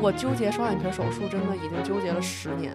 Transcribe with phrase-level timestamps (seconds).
[0.00, 2.72] 我纠结双眼皮手术，真的已经纠结了十年，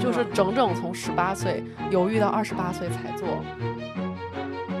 [0.00, 3.28] 就是整整从十八岁犹豫到二十八岁才做。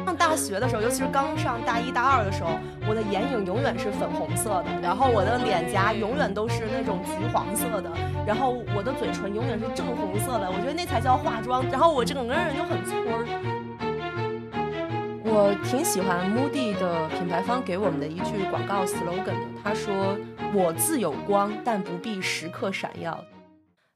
[0.04, 2.58] 上大学的时候，尤其是刚上大一大二的时候，
[2.88, 7.90] 我的眼影永远是粉红色的，然后我的脸颊永远都是那种橘黄色的，
[8.26, 10.50] 然后我的嘴唇永远是正红色的。
[10.50, 13.26] 我觉得那才叫化妆，然后我整个人就很村儿。
[15.24, 20.16] 我挺喜欢 Moody 的品牌方给我们的一句广告 slogan 的，他说
[20.54, 23.24] ：“我自有光，但不必时刻闪耀。”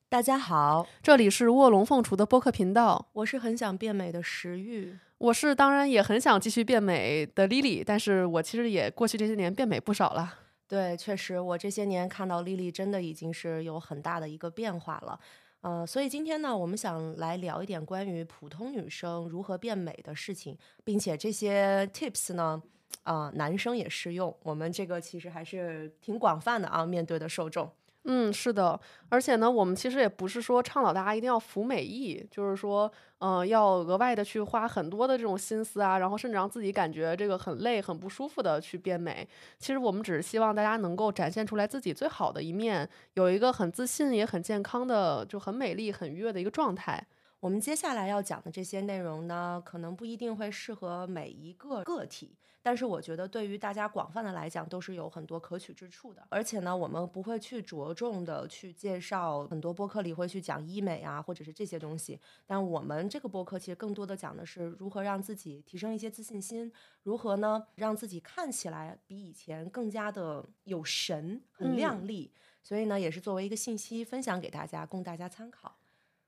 [0.09, 4.97] 大家好，这里是卧龙凤雏的播客频道，我是很想变美的食欲。
[5.19, 10.33] 我是当然也很想继续变美的 Lily，但是我其实也过去这些年变美不少了。
[10.67, 15.21] 对，确实，我这些年看到丽丽真的已经是有很大的一个变化了。
[15.61, 22.63] 呃，所以今天呢，我们想来聊一点关于普通女生如何变美的事情，并且这些 tips 呢，
[23.05, 24.37] 呃，男生也适用。
[24.43, 27.71] 我们这个其实还是挺广泛的啊，面对的受众。
[28.09, 32.89] 嗯，是的，而且呢，我们其实也不是说倡导大家一定要服美役，就是说，
[33.19, 39.29] 嗯、要额外的去花很多的这种心思啊，然后甚至让自己感觉这个很累、很不舒服的去变美。
[39.59, 47.05] 其实我们只是希望大家能够展现出来自己最好的一面，有一个很自信也很健康的，就很美丽、很愉悦的一个状态。
[47.41, 52.37] 我们接下来要讲的这些内容呢，可能不一定会适合每一个个体，
[52.67, 56.27] 但是我觉得对于大家广泛的来讲，都是有很多可取之处的。
[56.29, 62.21] 而且呢，我们不会去着重的去介绍很多播客里会去讲医美啊，或者是这些东西。
[62.45, 66.73] 但我们这个播客其实更多的讲的是如何让自己提升一些自信心，
[67.05, 72.33] 如何呢让自己看起来比以前更加的有神、很靓丽。
[72.65, 75.77] 所以呢，也是作为一个信息分享给大家，供大家参考。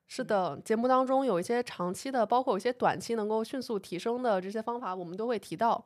[0.06, 5.84] 是的，节目当中有一些长期的，包括有一些短期能够迅速提升的这些方法，我们都会提到。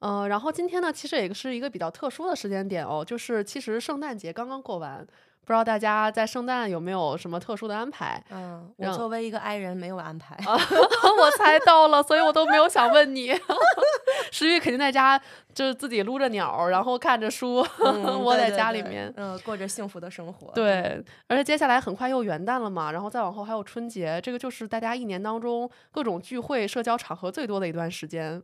[0.00, 4.98] 呃，然后今天呢，其实也是一个比较特殊的时间点哦，就是其实圣诞节刚刚过完，
[5.40, 8.22] 不知道大家在圣诞有没有什么特殊的安排？
[8.30, 10.36] 嗯，我作为一个 i 人没有安排。
[10.46, 13.32] 我猜到了，所以我都没有想问你。
[14.32, 15.18] 石玉肯定在家
[15.54, 19.10] 就是自己撸着鸟儿，然后看着书，嗯 窝在家里面。
[19.16, 20.52] 嗯，过着幸福的生活。
[20.52, 28.42] 对，而且接下来很快又元旦了嘛，然后再往后还有春节，这个就是大家一年当中各种聚会、社交场合最多的一段时间。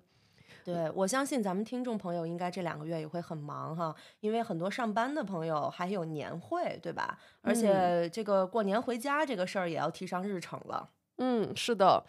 [0.64, 7.18] 对，我相信咱们听众朋友应该这两个月也会很忙哈，因为很多上班的朋友还有年会，对吧？
[7.42, 10.88] 而且这个过年回家这个事儿也要提上日程了。
[11.18, 12.04] 嗯，是的。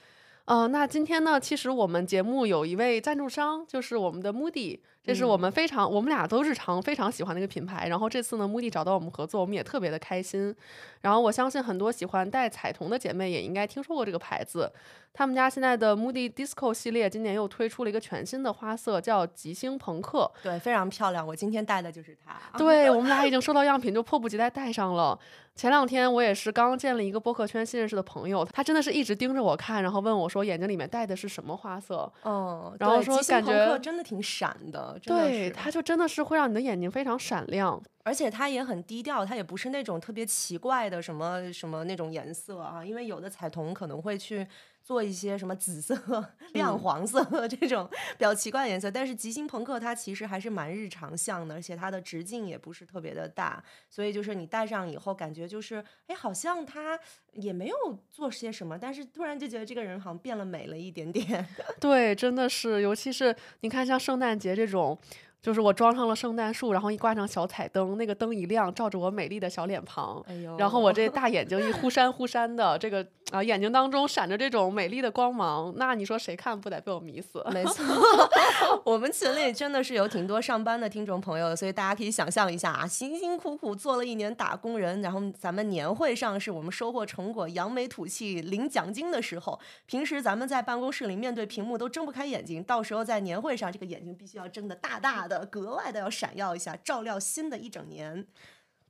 [0.45, 7.87] 呃，那今天呢，其实我们节目有一位赞助商，就是我们的 Moody，这是我们非常、我们俩都日常非常喜欢的一个品牌。
[7.89, 10.55] 然后这次呢，Moody 找到我们合作，我们也特别的开心。
[11.01, 14.71] 然后我相信很多喜欢戴彩瞳的姐妹也应该听说过这个牌子。
[15.15, 20.31] 他们家现在的 Moody Disco 系列今年又推出了一个全新的花色，叫极星朋克。
[20.41, 21.27] 对，非常漂亮。
[21.27, 22.57] 我今天戴的就是它。
[22.57, 25.19] 对我们俩已经收到样品，就迫不及待戴上了。
[25.55, 32.11] 前两天我也是刚见了一个播客圈新认识的朋友，他真的是一直盯着我看，然后问我说眼睛里面戴的是什么花色。
[32.23, 37.81] 嗯，然后说感觉真的挺闪的，真的对，它就真的是会让你的眼睛非常闪亮。
[38.03, 44.45] 而且它也很低调，它也不是那种特别奇怪的什么什么那种颜色啊，因为有的彩瞳可能会去
[44.83, 45.95] 做一些什么紫色、
[46.53, 56.99] 亮嗯黄色 这种比较奇怪的颜色，但是极星朋克它其实还是蛮日常向的，而且它的直径也不是特别的大，所以就是你戴上以后感觉就是，哎，好像它
[57.31, 57.75] 也没有
[58.11, 61.47] 做些什么，但是突然就觉得这个人好像变了美了一点点。
[61.79, 64.99] 对，真的是，尤其是你看像圣诞节这种。
[65.43, 77.45] 就是我装上了圣诞树，然后一挂上小彩灯，那个灯一亮，照着我美丽的小脸庞，哎呦，然后我这大眼睛一忽闪忽闪的，这个啊眼睛当中闪着这种美丽的光芒，那你说谁看不得被我迷死？
[77.51, 77.83] 没错，
[78.85, 98.25] 我们群里真的是有挺多上班的听众朋友，所以大家可以想象一下啊，辛辛苦苦做了一年打工人，然后咱们年会上是我们收获成果、扬眉吐气、领奖金的时候，平时咱们在办公室里面对屏幕都睁不开眼睛，到时候在年会上，这个眼睛必须要睁得大大的，格外的要闪耀一下，照亮新的一整年。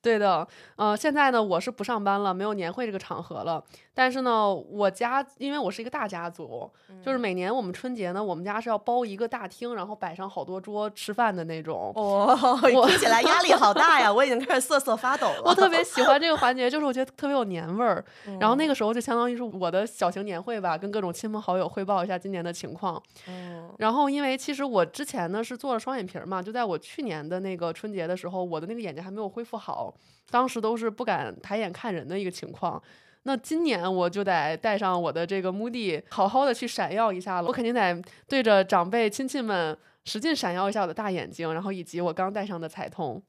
[0.01, 0.45] 对的，
[0.75, 3.63] 呃，现在呢，我是不上班了，没有年会这个场合了。
[3.95, 6.69] 但是呢，我家因为我是一个大家族，
[7.03, 11.91] 就是每年我们春节呢，我们家是要包一个大厅，然后摆上好多桌吃饭的那种。
[11.95, 12.35] 哦，
[12.65, 14.11] 听起来压力好大呀！
[14.11, 15.41] 我已经开始瑟瑟发抖了。
[15.45, 18.03] 我特别喜欢这个环节，就是我觉得特别有年味儿。
[18.39, 23.01] 然后那个，时候就相当于是我的小型年会吧，跟各种亲朋好友汇报一下今年的情况。
[23.27, 29.93] 嗯然后因为其实我之前呢是做了双眼皮儿嘛，就在我去年的那个春节的时候，我的那个眼睛还没有恢复好，
[30.31, 32.81] 当时都是不敢抬眼看人的一个情况。
[33.23, 37.47] 那今年我就得带上我的这个 Moody，好好的去闪耀一下了。
[37.47, 43.21] 我肯定得对着长辈亲戚们使劲闪耀一下我的大眼睛，然后以及我刚戴上的彩瞳。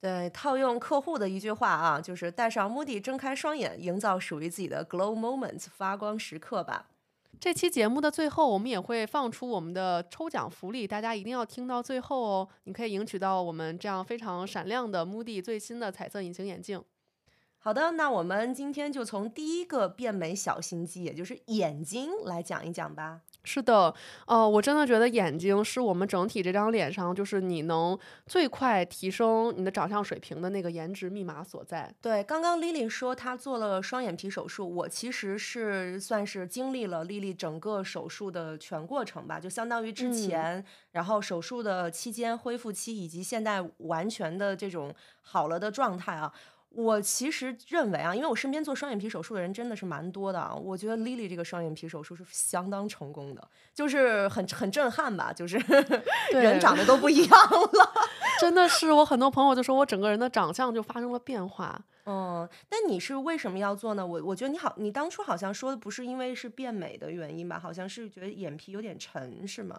[0.00, 6.86] 对，套用客户的一句话啊，就是带上 Moody，睁开双眼，营造属于自己的 glow moments 发光时刻吧。
[7.40, 12.48] 这期节目的最后，我们也会放出我们的抽奖福利，大家一定要听到最后哦。
[12.64, 16.82] 你可以赢取到我们这样非常闪亮的 Moody 最新的彩色隐形眼镜。
[17.60, 23.20] 好的，那我们今天就从第一个变美小心机，也就是眼睛来讲一讲吧。
[23.44, 23.94] 是的，
[24.26, 31.92] 呃，我真的觉得眼睛是我们整体这张脸上，就是你能最快提升你的长相水平的那个颜值密码所在。
[32.00, 46.32] 对，刚刚 Lily 说她做了双眼皮手术，我其实是算是经历了 Lily 整个手术的全过程吧，就相当于之前，然后手术的期间、恢复期以及现在完全的这种好了的状态啊。
[46.78, 55.58] 我其实认为啊，因为我身边做双眼皮手术的人真的是蛮多的啊，我觉得 Lily 这个双眼皮手术是相当成功的，就是很很震撼吧，就是
[56.30, 57.92] 人长得都不一样了，
[58.40, 61.84] 真的是我很多朋友就说我整个人的长相就发生了变化。
[62.06, 64.06] 嗯，但你是为什么要做呢？
[64.06, 69.78] 我我觉得你好，你当初好像说的不是因为是变美的原因吧，好像是觉得眼皮有点沉，是吗？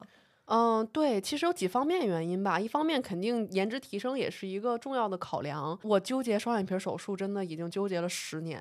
[0.52, 2.60] 嗯，对，其实有几方面原因吧。
[2.60, 5.78] 一方面，肯定颜值提升也是一个重要的考量。
[5.84, 8.60] 我纠结双眼皮手术，真的已经纠结了十年，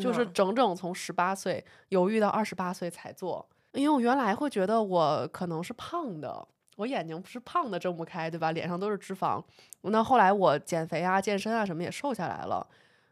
[0.00, 3.46] 就是整整从十八岁犹豫到二十八岁才做。
[3.72, 8.52] 因为我原来会觉得我可能是胖的，我眼睛不是胖的睁不开，对吧？
[8.52, 9.44] 脸上都是脂肪。
[9.82, 12.66] 那后来我减肥啊、健身啊什么也瘦下来了，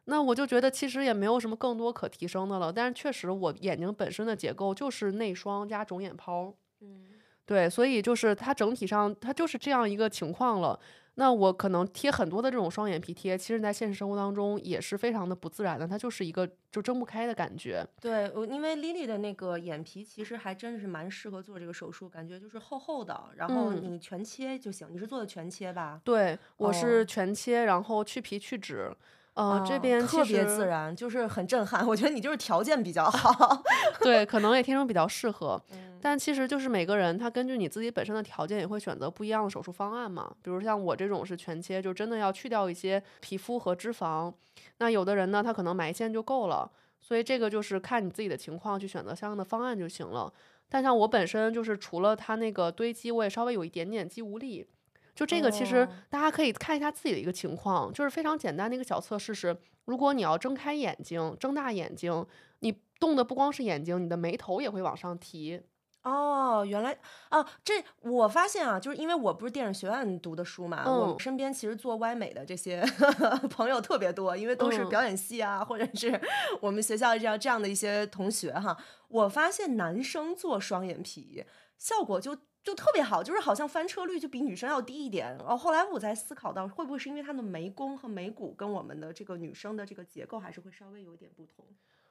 [0.06, 2.72] 那我就觉得其实也没有什么更多可提升的了。
[2.72, 6.54] 但是确实，我眼睛本身的结构就是内双加肿眼泡。
[6.80, 7.04] 嗯。
[7.46, 10.78] 对，所以就是它整体上它就是这样一个情况了。
[11.16, 17.86] 那我可能贴很多的这种双眼皮贴，其实在现实生活当中也是非常的不自然的，它就是一个就睁不开的感觉。
[18.00, 24.88] 对，我因为 Lily 的那个眼皮其实还真是蛮适合做这个手术，感觉就是厚厚的，然后你全切就行。
[24.90, 26.00] 你是做的全切吧？
[26.02, 28.90] 对，我是全切，然后去皮去脂。
[29.34, 31.84] 呃，这边特别自然，就是很震撼。
[31.88, 33.62] 我觉得你就是条件比较好，
[34.00, 35.60] 对，可能也天生比较适合。
[36.00, 40.30] 但其实就是每个人他根据你自己本身的条件也会选择不一样的手术方案嘛。
[40.42, 44.32] 比如像我这种是全切，就真的要去掉一些皮肤和脂肪。
[44.78, 46.70] 那有的人呢，他可能埋线就够了。
[47.00, 50.32] 所以这个就是看你自己的情况去选择相应的方案就行了。
[50.68, 54.66] 但像我本身就是除了它那个堆积，我也稍微有一点点肌无力。
[55.14, 62.26] 就这个，其实大家可以看一下自己的一个情况，就是非常简单的一个小测试是：如果你要睁开眼睛、睁大眼睛，
[62.60, 65.62] 你动的不光是眼睛，你的眉头也会往上提。
[66.02, 66.98] 哦，原来
[67.30, 72.84] 哦，这我发现啊，就是因为我不是电影学院读的书嘛，我身边其实做歪美的这些
[73.48, 76.20] 朋友特别多，因为都是表演系啊，或者是
[76.60, 78.76] 我们学校这样这样的一些同学哈。
[79.08, 81.44] 我发现男生做双眼皮
[81.78, 82.36] 效果就。
[82.64, 85.36] 就特别好，就是好像翻车率就比女生要低一点。
[85.38, 91.64] 然后后来我才思考到，会不会是因为她的眉弓和眉骨跟我们的这个女生的这个结构还是会稍微有点不同。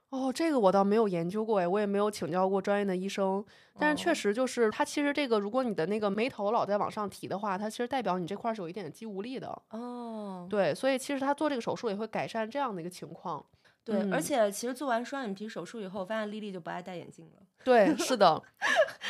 [0.09, 3.43] 哦，这个我倒没有研究过哎，我也没有请教过专业的医生。
[3.79, 9.59] 但是确实就是它其实这个，如果你的那个眉头老在往上提的话，它其实代表你这块是有一点肌无力的。
[9.71, 13.43] 哦，对，所以其实他做这个手术也会改善这样的一个情况。
[13.85, 17.41] 对，而且其实做完双眼皮手术以后，发现丽丽就不爱戴眼镜了。
[17.63, 18.41] 对，是的，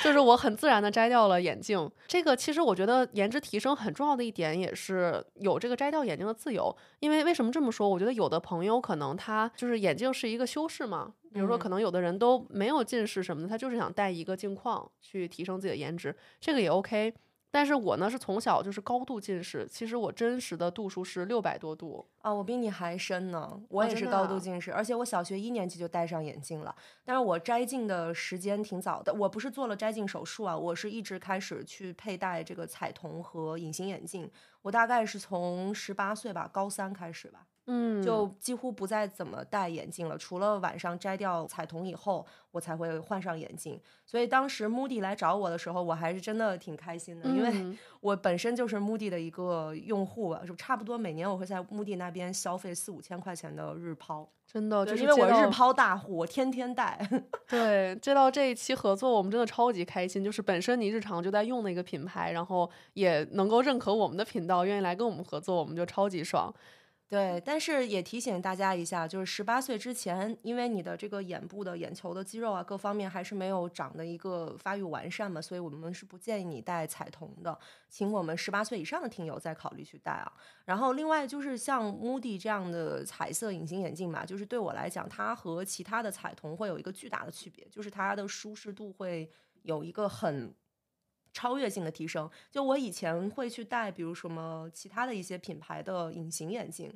[0.03, 1.89] 就是我很自然的摘掉了眼镜。
[2.07, 6.75] 这个其实我觉得颜值提升很重要的一点，也是有这个摘掉眼镜的自由。
[6.99, 7.89] 因为为什么这么说？
[7.89, 17.13] 我觉得有的朋友可能他就是眼镜是一个修饰嘛，比如说可能有的人都没有近视什么的，他就是想戴一个镜框去提升自己的颜值，这个也 OK。
[17.49, 23.61] 但是我呢是从小就是高度近视，其实我真实的度数是六百多度啊，我比你还深呢。
[23.67, 26.73] 我也是高度近视，而且我小学一年级就戴上眼镜了。
[27.03, 34.31] 但是我摘镜的时间挺早的，我不是做了摘镜手术啊，我是一直开始去佩戴这个彩瞳和隐形眼镜。
[34.61, 37.45] 我大概是从十八岁吧，高三开始吧。
[37.65, 43.79] 嗯，就几乎不再怎么戴眼镜了，除了晚上摘掉彩瞳以后，我才会换上眼镜。
[44.05, 56.97] 所以当时 Moody 来找我的时候，我还是真的挺开心的，因为我本身就是 Moody 的一个用户吧，就差不多每年我会在 Moody 那边消费四五千块钱的日抛，真的，就是因为我日抛大户，我天天戴。
[57.49, 66.53] 对，接到这一期合作，我们真的超级开心，就是本身你日常就在用的一个品牌，然后也能够认可我们的频道，愿意来跟我们合作，我们就超级爽。
[67.13, 77.55] 对，但是也提醒大家一下，就是十八岁之前，因为你的这个眼部的眼球的肌肉啊，各方面还是没有长的一个发育完善嘛，所以我们是不建议你戴彩瞳的，
[77.87, 80.33] 请我们十八岁以上的听友再考虑去戴啊。
[80.65, 90.51] 然后另外就是像 Moody 这样的彩色隐形眼镜嘛，就是对我来讲，它和其他的彩瞳会有一个巨大的区别，就是它的舒适度会有一个很。
[91.33, 92.29] 超越性的提升。
[92.49, 96.93] 就我以前会去戴，比如什么其他的一些品牌的隐形眼镜。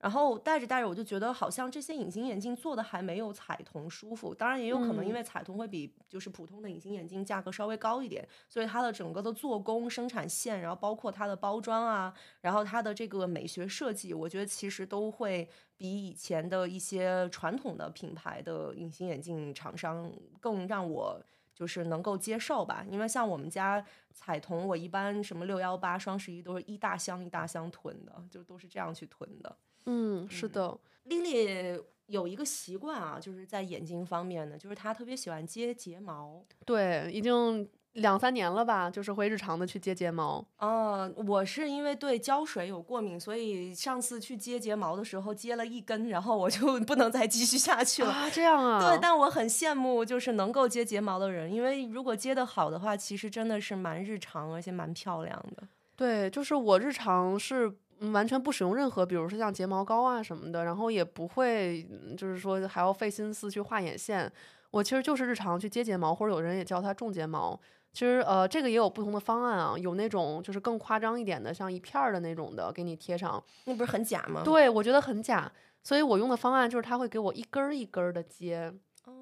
[0.00, 4.34] 然后戴着戴着，我就觉得好像这些隐形眼镜做的还没有彩瞳舒服。
[4.34, 12.12] 当然也有可能因为彩瞳会比就是普通的隐形眼镜价格稍微高一点，所以它的整个的做工、生产线，然后包括它的包装啊，
[12.42, 21.18] 然后它的这个美学设计，我觉得其实都会比以前的一些传统的品牌的隐形眼镜厂商更让我
[21.54, 22.84] 就是能够接受吧。
[22.90, 23.82] 因为像我们家
[24.12, 29.56] 彩瞳，我一般什么六幺八、双十一都是一大箱一大箱囤的，就都是这样去囤的。
[29.86, 36.44] 嗯，是的，丽丽有一个习惯啊，就是在眼睛方面呢，就是她特别喜欢接睫毛。
[36.66, 40.44] 对，已经两三年了吧，就是会日常的去接睫毛。
[40.58, 48.10] 哦，我是因为对胶水有过敏，所以上次去接睫毛的时候接了一根，然后我就 不能再继续下去了。
[48.10, 48.78] 啊，这样啊？
[48.80, 55.62] 对，但我很羡慕就是能够接睫毛的人，因为如果接的好的话，其实真的是蛮日常，而且蛮漂亮的。
[55.96, 57.72] 对，就是我日常是。
[58.12, 61.86] 完全不使用任何，比如说像睫毛膏啊什么的，然后也不会，
[62.18, 64.30] 就是说还要费心思去画眼线。
[64.72, 67.58] 我其实就是日常去接睫毛，或者有人也叫它种睫毛。
[67.94, 74.42] 其实呃，这个也有不同的方案啊，有那种就是更夸张一点的，像一片儿的那种的，给你贴上，那不是很假吗？
[74.44, 75.50] 对，我觉得很假。
[75.82, 78.74] 所以我用的方案就是他会给我一根儿一根儿的接。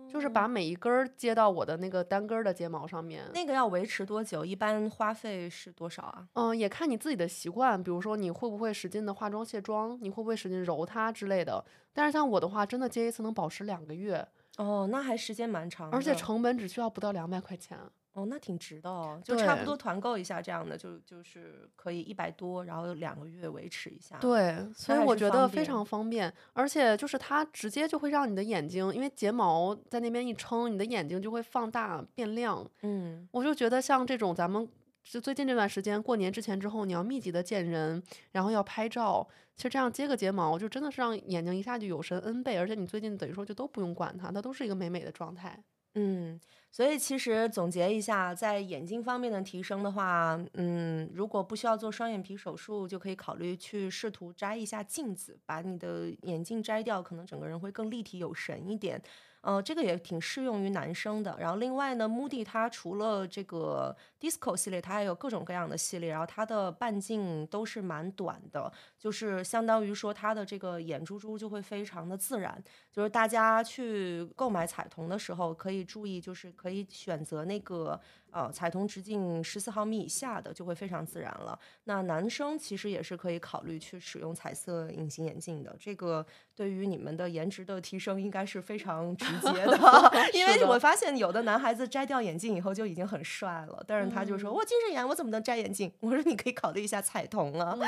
[0.09, 3.25] 就是把每一根儿接到我的那个单根儿的睫毛上面。
[3.35, 4.45] 那个要维持多久？
[4.45, 6.29] 一般花费是多少啊？
[6.35, 7.83] 嗯，也看你自己的习惯。
[7.83, 11.65] 比如说你会不会使劲的化妆卸妆，你会不会使劲揉它之类的。
[11.93, 14.25] 但是像我的话，真的接一次能保持两个月。
[14.59, 15.91] 哦，那还时间蛮长。
[15.91, 17.77] 而且成本只需要不到两百块钱。
[18.15, 24.19] 哦，那挺值的哦，就差不多团购一下这样的，就就是可以一百多，然后两个月维持一下。
[24.19, 32.71] 对，所以我觉得非常方便，而且就是它直接就会让你的眼睛，因为睫毛在那边一撑，你的眼睛就会放大变亮。
[32.83, 34.69] 嗯，我就觉得像这种咱们
[35.03, 38.03] 就最近这段时间过年之前之后，你要密集的见人，
[38.33, 39.27] 然后要拍照，
[39.57, 45.65] 其实这样接个睫毛就真的是让眼睛一下就有神 N 倍，而且你最近等于说就都不用管它，它都是一个美美的状态。
[45.95, 46.39] 嗯。
[46.73, 59.03] 所以其实总结一下，在眼睛方面的提升的话，嗯，如果不需要做双眼皮手术，就可以考虑去试图摘一下镜子，把你的眼镜摘掉，可能整个人会更立体有神一点。
[59.43, 61.37] 呃，这个也挺适用于男生的。
[61.39, 66.11] 然后另外呢，Moody 它除了这个 Disco 系列，它还有各种各样的系列。
[66.11, 72.63] 然后它的半径都是蛮短的，就是相当于说它的这个眼珠珠就会非常的自然。
[72.91, 78.01] 就是大家去购买彩瞳的时候，可以注意，就是可以选择那个。
[78.33, 81.59] 呃，彩瞳直径十四毫米以下的就会非常自然了。
[81.85, 86.25] 那男生其实也是可以考虑去使用彩色隐形眼镜的，这个
[86.57, 89.79] 对于你们的颜值的提升应该是非常直接的。
[90.33, 95.93] 因为我发现有的男孩子摘掉眼镜以后就已经很帅了，但是他就说我近视眼，我怎么能摘眼镜？
[96.01, 97.77] 我说你可以考虑一下彩瞳啊。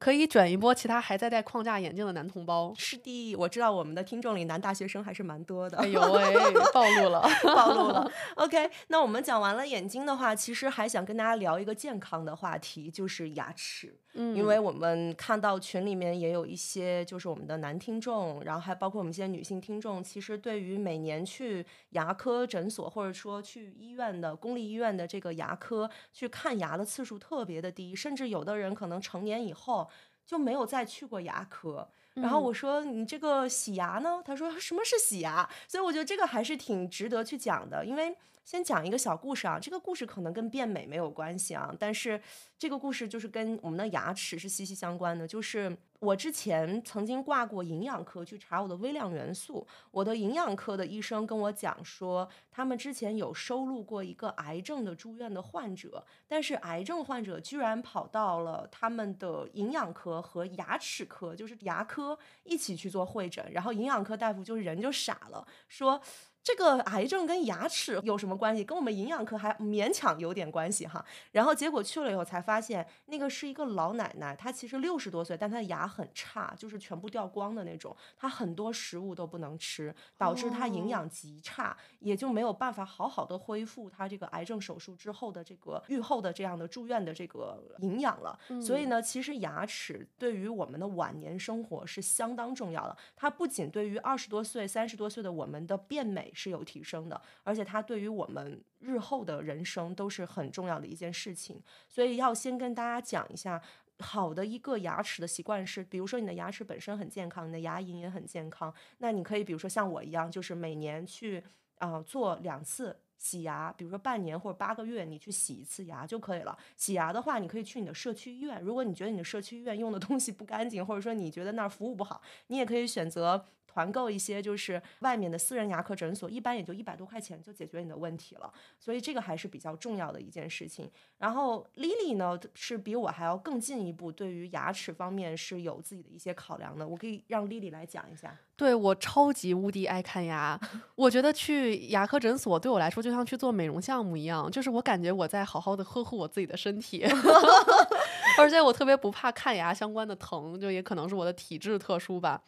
[0.00, 2.72] 可以卷一波其他还在戴框架眼镜的男同胞。
[2.74, 5.76] 是的，我知道我们的听众里男大学生还是蛮多的。
[5.76, 6.34] 哎呦喂，
[6.72, 8.10] 暴露了， 暴露了。
[8.36, 13.94] OK，那我们讲完了眼睛的话，其实还想跟大家聊一个健康的话题，就是牙齿。
[14.14, 29.88] 嗯，因为我们看到群里面也有一些就是我们的男听众，然后还包括我们一些女性听众，其实对于每年去牙科诊所或者说去医院的公立医院的这个牙科去看牙的次数特别的低，甚至有的人可能成年以后
[30.26, 31.88] 就没有再去过牙科。
[32.14, 34.20] 然后我说你这个洗牙呢？
[34.24, 35.48] 他说什么是洗牙？
[35.68, 38.16] 所以我觉得这个还是挺值得去讲的，因为。
[38.44, 42.20] 先讲一个小故事啊，这个故事可能跟变美没有关系啊，但是
[42.58, 45.28] 这个故事就是跟我们的牙齿是息息相关的。
[45.28, 66.00] 就是我之前曾经挂过营养科去查我的微量元素，我的营养科的医生跟我讲说，他们之前有收录过一个癌症的住院的患者，但是癌症患者居然跑到了他们的营养科和牙齿科，就是牙科一起去做会诊，然后营养科大夫就是人就傻了，说。
[66.42, 68.64] 这个癌症跟牙齿有什么关系？
[68.64, 71.04] 跟我们营养科还勉强有点关系哈。
[71.32, 77.94] 然后结果去了以后才发现，那个是一个老奶奶，她其实六十多岁，但她的牙很差，就是全部掉光的那种。
[78.16, 88.38] 她很多食物都不能吃，导致她营养极差，也就没有办法好好的恢复她这个癌症手术之后的这个愈后的这样的住院的这个营养了。
[88.62, 92.96] 所以呢，其实牙齿对于我们的晚年生活是相当重要的。
[93.14, 96.29] 它不仅对于二十多岁、三十多岁的我们的变美。
[96.34, 101.62] 是有提升的，而且它对于我们日后的人生都是很重要的一件事情。
[101.88, 103.60] 所以要先跟大家讲一下，
[103.98, 111.42] 好的一个牙齿的习惯是，比如说你的牙齿本身很健康，你的牙龈也很健康，那你可以比如说像我一样，就是每年去
[111.78, 112.96] 啊做两次。
[113.22, 116.56] 洗牙，比如说半年或者八个月你去洗一次牙就可以了。
[116.74, 118.58] 洗牙的话，你可以去你的社区医院。
[118.62, 123.44] 如果你觉得你的社区医院用的东西不干净，或者说你觉得那儿服务不好，你也可以选择。
[123.72, 130.90] 团购一些就是外面的私人牙科诊所，一般也就一百多块钱就解决你的问题了，所以这个还是比较重要的一件事情。
[131.18, 136.86] 然后 Lily 呢是比我还要更进一步，对于牙齿方面是有自己的一些考量的。
[136.86, 138.36] 我可以让 Lily 来讲一下。
[138.56, 140.58] 对我超级无敌爱看牙，
[140.94, 147.02] 我觉得去牙科诊所对我来说就像去做美容项目一样，就是我感觉我在好好的呵护我自己的身体，
[148.40, 152.42] 而且我特别不怕看牙相关的疼，就也可能是我的体质特殊吧。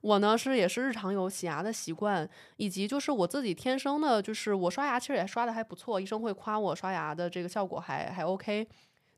[0.00, 8.66] 我呢是也是日常有洗牙的习惯，以及就是我自己天生的，就是我刷牙其实也刷的还不错，医生会夸我刷牙的这个效果还还 OK，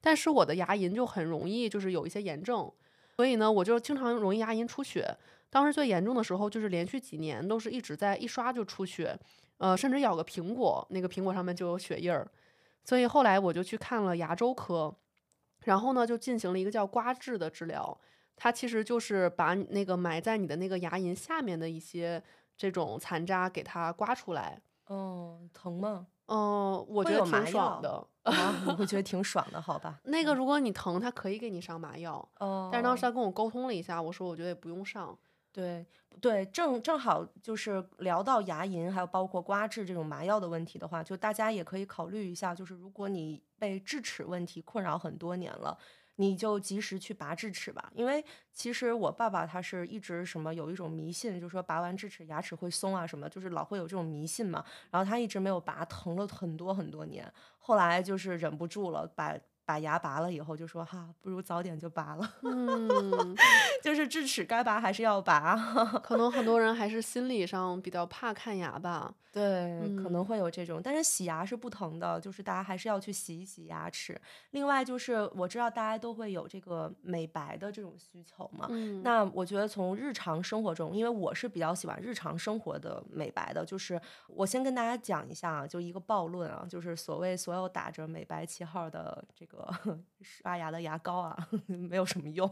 [0.00, 2.70] 但是我的牙龈就很容易就是有一些炎症，
[3.16, 5.16] 所以呢我就经常容易牙龈出血。
[5.48, 9.18] 当时最严重的时候就是连续几年都是一直在一刷就出血，
[9.58, 12.28] 呃甚至咬个苹果那个苹果上面就有血印儿，
[12.84, 14.94] 所以后来我就去看了牙周科，
[15.64, 17.98] 然后呢就进行了一个叫刮治的治疗。
[18.36, 22.22] 它其实就是把那个埋在你的那个牙龈下面的一些
[22.56, 24.60] 这种残渣给它刮出来。
[24.86, 26.06] 哦，疼吗？
[26.26, 28.06] 嗯，我觉得挺爽的。
[28.22, 30.00] 啊我会觉得挺爽的，好吧？
[30.04, 32.26] 那个如果你疼，他可以给你上麻药。
[32.38, 32.68] 哦。
[32.72, 35.16] 但是当时他跟我沟通了一下，我说我觉得也不用上。
[35.54, 35.86] 对
[36.20, 45.78] 对，正正好就是聊到牙龈，还有包括刮治这种麻药的问题的话，就大家也可以考虑一下，就是如果你被智齿问题困扰很多年了。
[46.16, 54.64] 你就及时去拔智齿吧，因为其实我爸爸他是一直什么有一种迷信，就是说拔完智齿牙齿会松啊什么，就是老会有这种迷信嘛。
[54.92, 59.36] 然后他一直没有拔，疼了很多很多年，后来就是忍不住了，把。
[59.64, 62.34] 把牙拔了以后，就说哈，不如早点就拔了。
[62.42, 63.34] 嗯，
[63.82, 65.56] 就是智齿该拔还是要拔。
[66.02, 69.14] 可能很多人还是 心理上比较怕看牙吧。
[69.32, 74.16] 对，可能会有这种，但是洗牙是不疼的，就是大家还是要去洗一洗牙齿。
[74.52, 78.68] 另外就是我知道大家都会有这个美白的这种需求嘛。
[78.70, 79.02] 嗯。
[79.02, 89.53] 那我觉得从日常生活中，因为我是比较喜欢日常生活的美白的，就是我先跟大家讲一下啊，就一个暴论啊，就是所谓所有打着美白旗号的这个。
[90.20, 91.36] 刷牙的牙膏啊，
[91.66, 92.50] 没有什么用。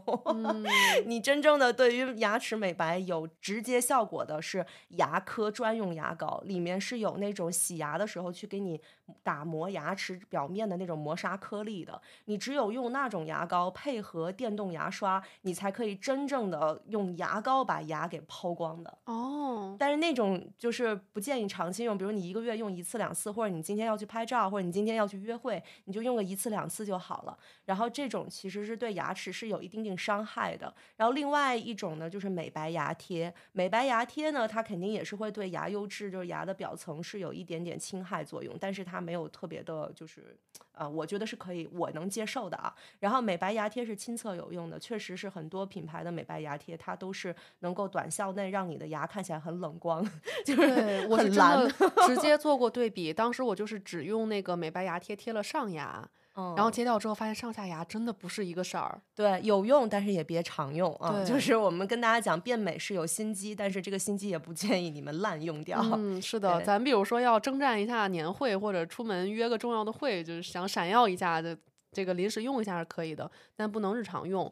[1.07, 8.79] 你真正的对于牙齿美白有直接效果的是牙科专用牙膏，里面是有那种洗牙的时候去给你
[9.23, 11.99] 打磨牙齿表面的那种磨砂颗粒的。
[12.25, 18.97] 你只有用那种牙膏配合电动牙刷，你才可以真正的用牙膏把牙给抛光的。
[19.05, 26.92] 哦，但是那种就是不建议长期用，比如你一个月用一次两次，或者你今天要去拍照，或者你今天要去约会，你就用个一次两次就。
[26.93, 30.71] 就好了，然后这种其实是对牙齿是有一定定伤害的。
[30.95, 33.33] 然后另外一种呢，就是美白牙贴。
[33.51, 40.37] 美白牙贴呢，它肯定也是会对牙釉质，就是牙的表层是有一点点侵害作用，但是它没有特别的，就是
[40.73, 42.71] 呃，我觉得是可以，我能接受的啊。
[42.99, 50.07] 然后美白牙贴是亲测有用的，确实是很多品牌的美白牙贴，它都是能够短效内让你的牙看起来很冷光，
[50.45, 51.67] 就是我很蓝。
[52.05, 56.07] 直接做过对比，当时我就是只用那个美白牙贴贴了上牙。
[56.35, 58.99] 然后切掉之后，发现上下牙真的不是一个色儿。
[59.13, 61.23] 对，有用，但是也别常用啊。
[61.23, 65.79] 就是我们跟大家讲，变美是有心机，但是这个心机也不建议你们滥用掉。
[65.93, 71.55] 嗯，是的，咱比如说要征战一下年会，或者出门约个重要的会，就是想闪耀一下的，
[71.91, 74.51] 这个临时用一下是可以的，但不能日常用。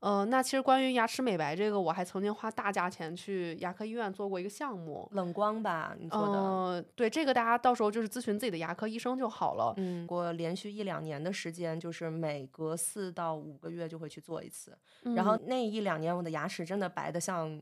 [0.00, 5.94] 呃，那其实关于牙齿美白这个，我还曾经花大价钱去牙科医院做过一个项目，冷光吧？
[5.98, 6.32] 你做的？
[6.32, 9.74] 呃，对，这个大家到时候就是咨询自己的牙科医生就好了。
[9.76, 14.76] 嗯，我连续一两年的时间，就是每隔四到五个月就会去做一次，
[15.14, 17.60] 然后那一两年我的牙齿真的白的像。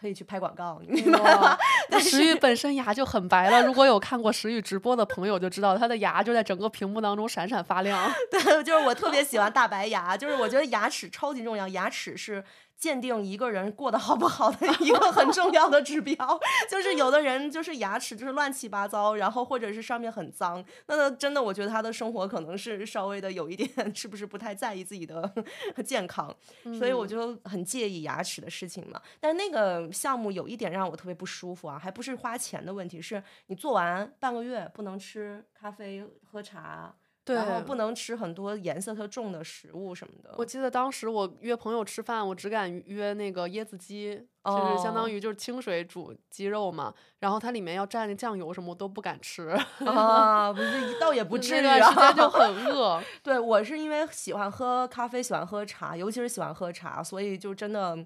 [0.00, 1.58] 可以去拍广告，你明白吗？
[1.90, 8.10] 那石玉本身牙就很白了，如果有看过石玉直播的朋友就知道，他的牙就在整个屏幕当中闪闪发亮。
[8.30, 12.42] 对，就是我特别喜欢大白牙，就是我觉得牙齿超级重要，牙齿是。
[12.80, 16.16] 鉴定一个人过得好不好的一个很重要的指标，
[16.68, 25.30] 就是有的人就是牙齿就是乱七八糟，然后或者是上面很脏，那真的我觉得他的生活可能是稍微的有一点是不是不太在意自己的
[25.84, 26.34] 健康，
[26.78, 28.98] 所以我就很介意牙齿的事情嘛。
[29.20, 36.94] 但那个项目有一点让我特别不舒服啊，还不是花钱的问题，是你做完半个月不能吃咖啡喝茶。
[37.34, 40.34] 然后不能吃很多颜色特重的食物什么的。
[40.36, 44.14] 我记得当时我约朋友吃饭，我只敢约那个椰子鸡，
[44.44, 46.92] 就是相当于就是清水煮鸡肉嘛。
[47.18, 49.48] 然后它里面要蘸酱油什么，我都不敢吃。
[49.84, 51.90] 啊，不是，倒也不至于啊。
[51.90, 53.02] 时间就很 饿。
[53.22, 57.98] 对我是因为喜欢喝咖啡，喜欢喝茶，尤其是喜欢喝茶，所以就真的。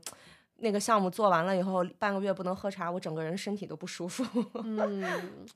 [0.57, 4.25] 那个项目做完了以后，半个月不能喝茶，我整个人身体都不舒服。
[4.65, 5.05] 嗯，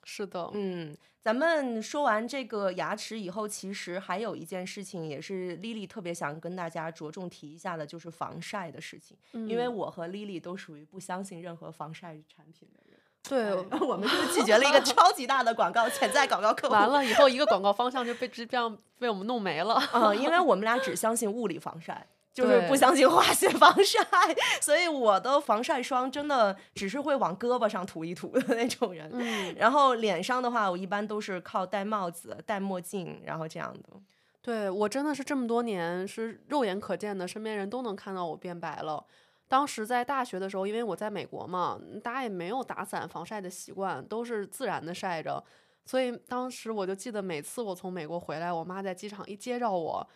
[0.04, 9.16] 是的，嗯，咱们说完这个牙齿以后，其实还有一件事情也是 Lily 特别想跟大家着重提一下的，就是防晒的事情。
[9.32, 12.98] 因为嗯我和 Lily 都属于不相信任何防晒产品的人。
[13.28, 16.72] 对，哎我们就是拒绝了一个 超级大的广告潜在广告客户。
[16.74, 19.80] 完了以后一个广告方向就被这样被我们弄没了。
[19.92, 22.06] 嗯，因为我们俩只相信物理防晒，
[22.38, 23.98] 就是不相信化学防晒，
[24.62, 29.10] 所以我的防晒霜真的只是会往胳膊上涂一涂的那种人。
[29.12, 34.00] 嗯，然后脸上的话，我一般都是靠戴帽子、戴墨镜，然后这样的。
[34.40, 39.04] 对我真的是这么多年是肉眼可见的，身边人都能看到我变白了。
[39.48, 45.42] 当时在大学的时候，因为我在美国嘛，大家也没有打伞防晒的习惯，都是自然的晒着，
[45.84, 50.08] 所以当时我就记得每次我从美国回来，我妈在机场一接着我，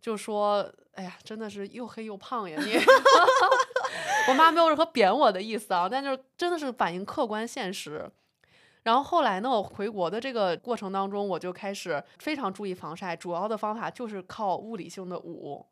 [0.00, 2.74] 就说：“哎呀，真的是又黑又胖呀你。
[4.28, 8.10] ”我妈没有任何贬我的意思啊，但就是真的是反映客观现实。
[8.82, 15.66] 然后后来呢，我回国的这个过程当中，我就开始非常注意防晒，主要的方法就是靠物理性的捂。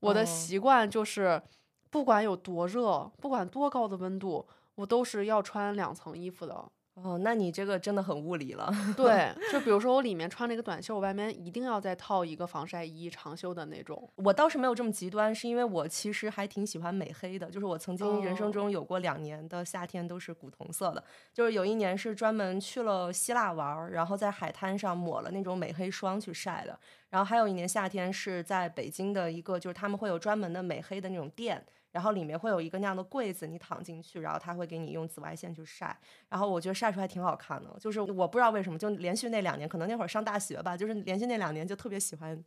[0.00, 1.42] 我的哦习惯就是，
[1.90, 6.70] 不管有多热，不管多高的温度，我都是要穿两层衣服的。
[7.02, 8.72] 哦，那你这个真的很物理了。
[8.96, 14.08] 对，就比如说我里面穿了一个短袖，我外面一定要再套一个防晒衣，长袖的那种。
[14.16, 26.78] 我倒是没有这么极端，是因为我其实还挺喜欢美黑的，就是我曾经人生哦中有过两年的夏天都是古铜色的，就是有一年是专门去了希腊玩儿，然后在海滩上抹了那种美黑霜去晒的，
[27.10, 31.64] 然后还有一年夏天是在北京的一个，就是他们会有专门的美黑的那种店。
[31.90, 35.96] 然后里面会有一个那样的柜子，你躺进去，然后它会给你用紫外线去晒。
[36.28, 42.44] 然后我觉得晒出来挺好看的，就是我不知道为什么，就连续那两年，可能那会儿上大学吧，就是连续那两年就特别喜欢，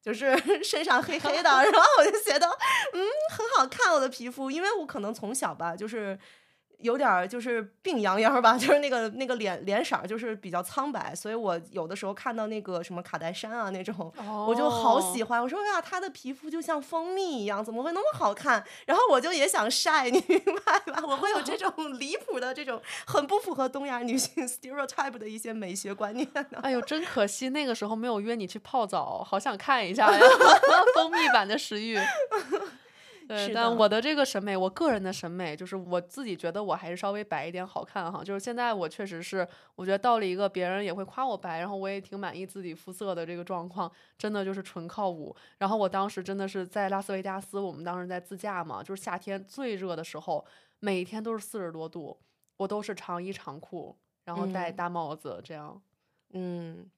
[0.00, 6.18] 就是 身上黑黑的， 然后我就觉得嗯很好看我的皮肤，因为我可能从小吧就是。
[6.80, 14.12] 有点儿就是病殃殃吧， 就是那个那个脸脸色儿就是比较苍白，所以我有的时候看到那个什么卡戴珊啊那种，
[14.48, 15.42] 我就好喜欢。
[15.42, 18.62] 我说哎呀，她的皮肤就像蜂蜜一样，怎么会那么好看？
[18.86, 21.02] 然后我就也想晒，你明白吧？
[21.06, 26.58] 我会有这种 离谱的这种很不符合东亚女性 stereotype 的一些美学观念呢。
[26.62, 30.20] 哎呦，真可惜那个时候没有约你去泡澡，好想看一下呀，
[30.94, 31.98] 蜂蜜版的食欲。
[33.26, 38.22] 对，但我的这个审美，我个人的审美就是我自己觉得我还是稍微白一点好看哈。
[38.22, 45.34] 就是现在我确实是，我觉得到了一个别人也会夸我白，然后我也挺满意自己肤色的这个状况，真的就是纯靠捂。
[45.58, 50.44] 然后我当时真的是在拉斯维加斯，我们当时在自驾嘛，就是夏天最热的时候，
[50.80, 52.18] 每天都是四十多度，
[52.58, 55.70] 我都是长衣长裤，然后戴嗯大帽子这样。
[55.74, 55.80] 嗯，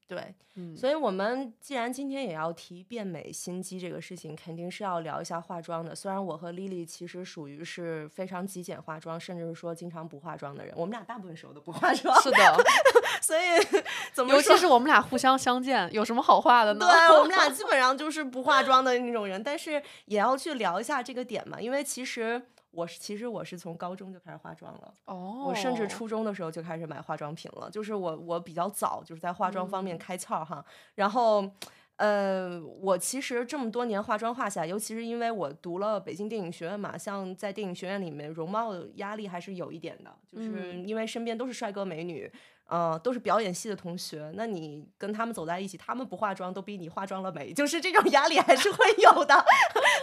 [0.07, 5.93] 对，嗯，所以我们既然今天也要提变美心机这个事情，肯定是要聊一下化妆的。
[5.93, 12.37] 虽然我和 Lily 其实属于是非常极简化妆，甚至是说经常不化妆的人，我们俩大部分时候都不化妆，是的。
[13.21, 13.41] 所以
[14.13, 14.57] 怎么说尤其？
[14.57, 16.85] 是我们俩互相相见，有什么好化的呢？
[16.89, 22.41] 对我们俩基本上就是不化妆的那种人，但是也要去聊一下这个点嘛，因为其实
[22.77, 24.93] 我是其实我是从高中就开始化妆了。
[25.05, 30.63] 哦，我甚至初中的时候就开始买化妆品了，就是我我比较早就是在化妆方面嗯开窍哈。
[30.93, 31.43] 然后，
[31.95, 42.31] 呃，我其实这么多年化妆化下来，尤其是因为我读了北京电影学院嘛，像在电影学院里面容貌压力还是有一点的，就是嗯因为身边都是帅哥美女。
[42.67, 49.33] 呃，都是表演系的同学，那你跟他们走在一起，他们不化妆都比你化妆了美，就是这种压力还是会有的。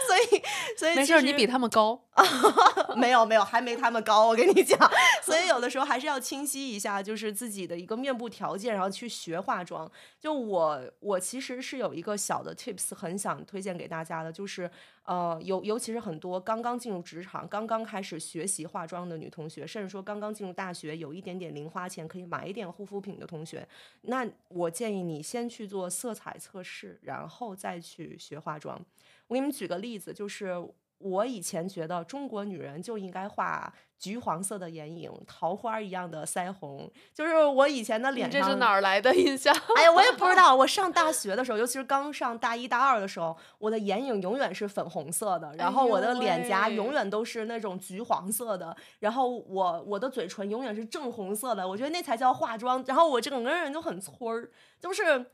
[0.07, 0.43] 所以，
[0.77, 2.01] 所以没事儿，你比他们高。
[2.95, 4.79] 没有没有，还没他们高，我跟你讲。
[5.21, 9.89] 所以有的时候还是要清晰一下，就是自己的一个面部条件，然后去学化妆。
[10.19, 14.69] 就我我其实是有一个小的 tips，很想推荐给大家的，就是
[15.05, 23.67] 呃，尤尤其是很多刚刚进入职场、刚刚开始学习化妆的女同学，甚至说刚刚进入大学，有一点点零花钱可以买一点护肤品的同学，
[24.01, 28.83] 那我建议你先去做色彩测试，然后再去学化妆。
[29.27, 30.53] 我给你们举个例子，就是
[30.97, 38.41] 我以前觉得中国女人就应该化橘黄色的眼影，桃花一样的腮红，就是我以前的脸上。
[38.41, 39.55] 这是哪儿来的印象？
[39.75, 40.55] 哎呀，我也不知道。
[40.55, 51.67] 我上大学的时候，尤其是刚上大一、大二的时候，我的眼影永远是粉红色的，然后我的脸颊永远都是那种橘黄色的，然后我我的嘴唇永远是正红色的。
[51.67, 52.83] 我觉得那才叫化妆。
[52.85, 55.25] 然后我整个人就很村儿，就是。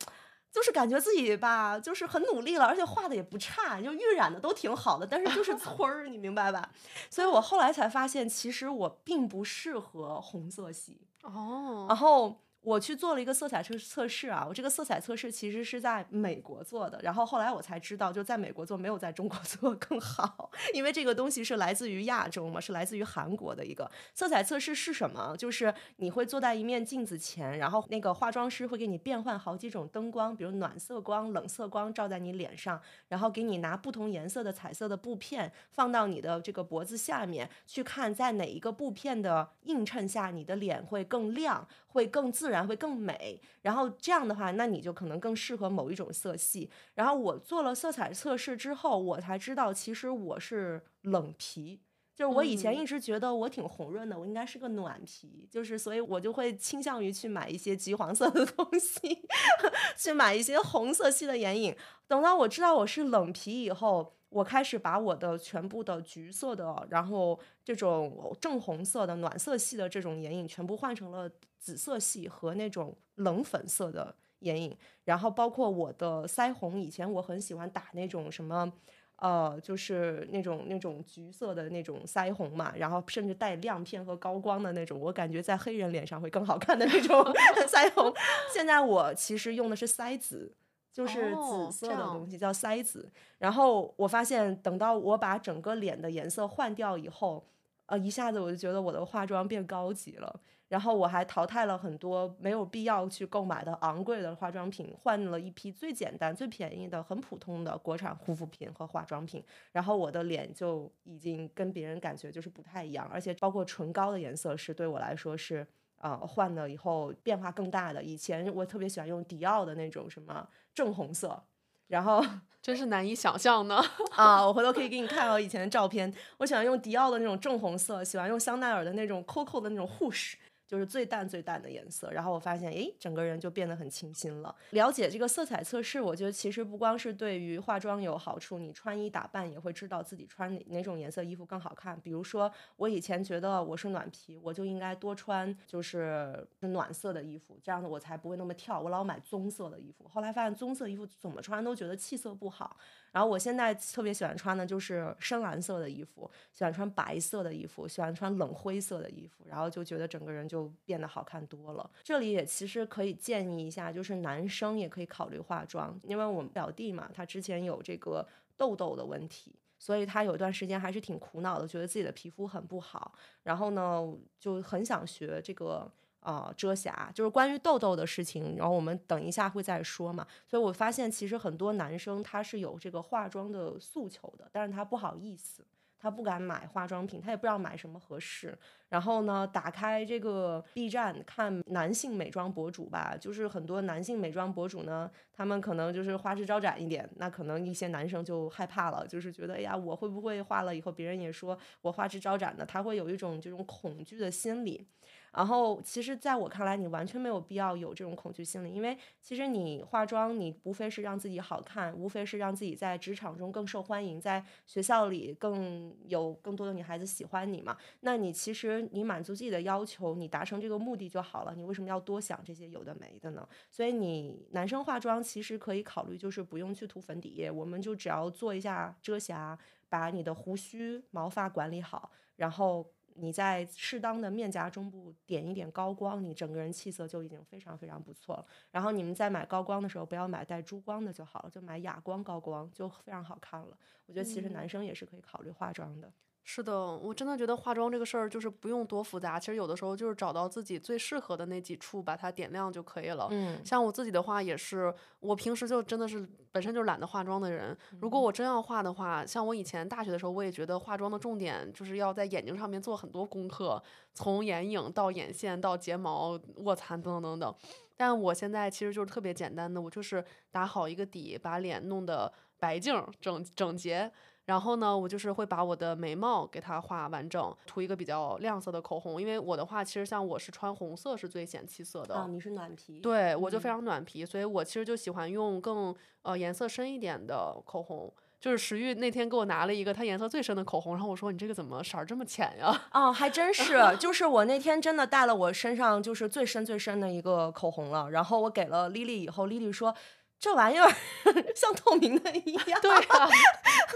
[0.51, 6.69] 就是感觉自己吧，就是很努力了，而且画的也不差，就晕染的都挺好的，但是就是 村儿，你明白吧？
[7.09, 10.99] 所以我后来才发现，其实我并不适合红色系。
[11.23, 25.35] 哦然后我去做了一个色彩测测试啊，我这个色彩测试其实是在美国做的，然后后来我才知道，就在美国做没有在中国 做更好，因为这个东西是来自于亚洲嘛，是来自于韩国的一个色彩测试是什么？
[25.37, 42.51] 就是你会坐在一面镜子前，然后那个化妆师会给你变换好几种灯光，比如暖色光、冷色光照在你脸上，然后给你拿不同颜色的彩色的布片放到你的这个脖子下面，去看在哪一个布片的映衬下，你的脸会更亮，会更自。
[42.51, 46.69] 然会更美，然后这样的话，那你就可能更适合某一种色系。
[46.95, 51.79] 然后我做了色彩测试之后，我才知道其实我是冷皮，
[52.13, 59.21] 就是我以前一直觉得我挺红润的，我应该是个暖皮，就是所以我就会倾向于去买一些橘黄色的东西，
[59.95, 61.73] 去买一些红色系的眼影。
[62.05, 64.13] 等到我知道我是冷皮以后。
[64.31, 71.29] 我开始把我的全部的橘色的，然后这种正红色的暖色系的这种眼影，全部换成了
[71.61, 74.75] 紫色系和那种冷粉色的眼影。
[75.05, 78.69] 然后包括我的腮红，以前我很喜欢打那种什么，
[79.15, 87.23] 呃，就是那种那种橘色的那种腮红嘛，然后甚至带亮片和高光的那种，我感觉在黑人脸上会更好看的那种
[87.69, 88.13] 腮红。
[88.53, 90.53] 现在我其实用的是腮紫。
[90.93, 97.47] 就是紫色的东西叫腮紫，然后我发现等到我把整个脸的颜色换掉以后，
[97.85, 100.41] 呃，一下子我就觉得我的化妆变高级了。
[100.71, 109.43] 然后我还淘汰了很多没有必要去购买的昂贵的化妆品，换了一批最简单、最便宜的、很普通的国产护肤品和化妆品。
[109.73, 115.67] 然后我的脸就已经跟别人感觉就是不太一样，而且包括唇膏的颜色是对我来说是。
[115.97, 118.01] 啊，换了以后变化更大的。
[118.01, 121.43] 以前我特别喜欢用迪奥的那种什么正红色，
[121.89, 122.25] 然后
[122.59, 123.79] 真是难以想象呢。
[124.17, 126.11] 啊，我回头可以给你看我以前的照片。
[126.39, 130.35] 我喜欢用迪奥的那种正红色，喜欢用香奈儿的那种 COCO 的那种护士。
[130.71, 134.55] 就是最淡最淡的颜色，然后我发现，诶，整个人就变得很清新了。
[134.69, 141.99] 了解这个色彩测试，我觉得其实不光是对于化妆有好处，你穿衣打扮也会知道自己穿哪哪种颜色衣服更好看。
[141.99, 148.79] 比如说，我以前觉得我是暖皮，我就应该多穿就是暖色的衣服，这样子我才不会那么跳。
[148.79, 152.77] 我老买棕色的衣服，后来发现棕色衣服怎么穿都觉得气色不好。
[153.11, 161.89] 然后我现在特别喜欢穿的就是深蓝色的衣服，喜欢穿白色的衣服，喜欢穿冷灰色的衣服，然后就觉得整个人就就变得好看多了。
[162.03, 175.91] 这里也其实可以建议一下，就是男生也可以考虑化妆，因为我们表弟嘛，他之前有这个痘痘的问题，所以他有一段时间还是挺苦恼的，觉得自己的皮肤很不好，然后呢就很想学这个。
[176.21, 180.27] 啊，遮瑕就是关于痘痘的事情，然后我们等一下会再说嘛。
[180.45, 185.65] 所以我发现其实很多男生他是有这个化妆的诉求的，但是他不好意思，
[186.01, 188.57] 他不敢买化妆品，他也不知道买什么合适。
[188.89, 204.87] 然后呢，打开这个 B 站看男性美妆博主吧，就是很多男性美妆博主呢，他们可能就是花枝招展一点，那可能一些男生就害怕了，就是觉得哎呀，我会不会化了以后别人也说我花枝招展的，他会有一种这种恐惧的心理。
[205.31, 217.77] 然后，其实，在我看来，你完全没有必要有这种恐惧心理，因为其实你化妆，你无非是让自己好看，无非是让自己在职场中更受欢迎，在学校里更有更多的女孩子喜欢你嘛。
[218.01, 221.55] 那你其实你满足自己的要求，你达成这个目的就好了。
[221.55, 223.47] 你为什么要多想这些有的没的呢？
[223.69, 232.85] 所以你男生化妆其实可以考虑，就是不用去涂粉底液，我们就只要做一下遮瑕，把你的胡须毛发管理好，然后。
[233.15, 238.45] 你在适当的面颊中部点一点高光，你整个人气色就已经非常非常不错了。
[238.71, 243.77] 然后你们在买高光的时候，不要买带珠光的就好了，就买哑光高光就非常好看了。
[244.05, 246.11] 我觉得其实男生也是可以考虑化妆的。
[246.43, 253.27] 是的，我真的觉得化妆这个事儿就是不用多复杂，其实有的时候就是找到自己最适合的那几处，把它点亮就可以了。
[253.29, 257.77] 嗯，像我自己的话也是，我平时就真的是本身就懒得化妆的人。
[257.99, 263.81] 如果我真要化的话，像我以前大学的时候，我也觉得化妆的重点就是要在眼睛上面做很多功课，
[264.13, 267.55] 从眼影到眼线到睫毛、卧蚕等等等等。
[267.95, 274.11] 但我现在其实就是特别简单的，我就是打好一个底，把脸弄得白净、整整洁。
[274.51, 279.21] 然后呢，我就是会把我的眉毛给它画完整，涂一个比较亮色的口红。
[279.21, 282.15] 因为我的话，其实像我是穿红色是最显气色的。
[282.15, 282.99] 啊，你是暖皮。
[282.99, 288.13] 对，我就非常暖皮，所以我其实就喜欢用更呃颜色深一点的口红。
[288.41, 292.89] 就是石玉那天给我拿了一个它颜色最深的口红，然后我说你这个怎么色儿这么浅呀？
[292.91, 299.95] 哦，还真是， 就是我那天真的带了我身上就是最深最深的一个口红了，然后我给了丽丽以后，丽丽说。
[300.41, 300.91] 这玩意儿
[301.55, 303.29] 像透明的一样，对啊，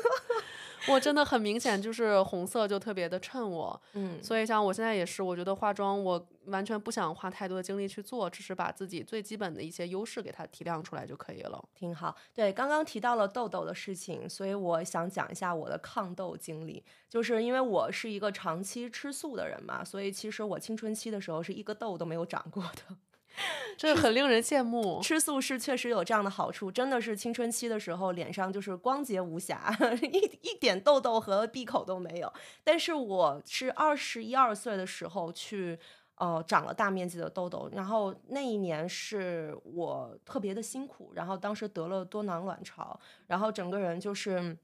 [0.88, 11.60] 我真的很明显就是红色就特别的衬我，嗯，所以像我现在也是，我觉得化妆我完全不想花太多的精力去做，只是把自己最基本的一些优势给它提亮出来就可以了。
[11.73, 12.15] 挺好。
[12.31, 16.84] 对，刚刚提到了痘痘的事情，所以我想讲一下我的抗痘经历。
[17.10, 22.95] 就是因为我是一个长期吃素的人嘛，所以其实我青春期的时候是一个痘都没有长过的。
[23.78, 25.02] 这很令人羡慕。
[25.02, 32.32] 吃素是确实有这样的好处，真的是青春期的时候脸上就是光洁无瑕， 一一点痘痘和闭口都没有。
[32.63, 35.78] 但是我是二十一二岁的时候去
[36.15, 44.58] 呃长了大面积的痘痘，然后那一年是我特别的辛苦，然后当时得了多囊卵巢，然后整个人就是。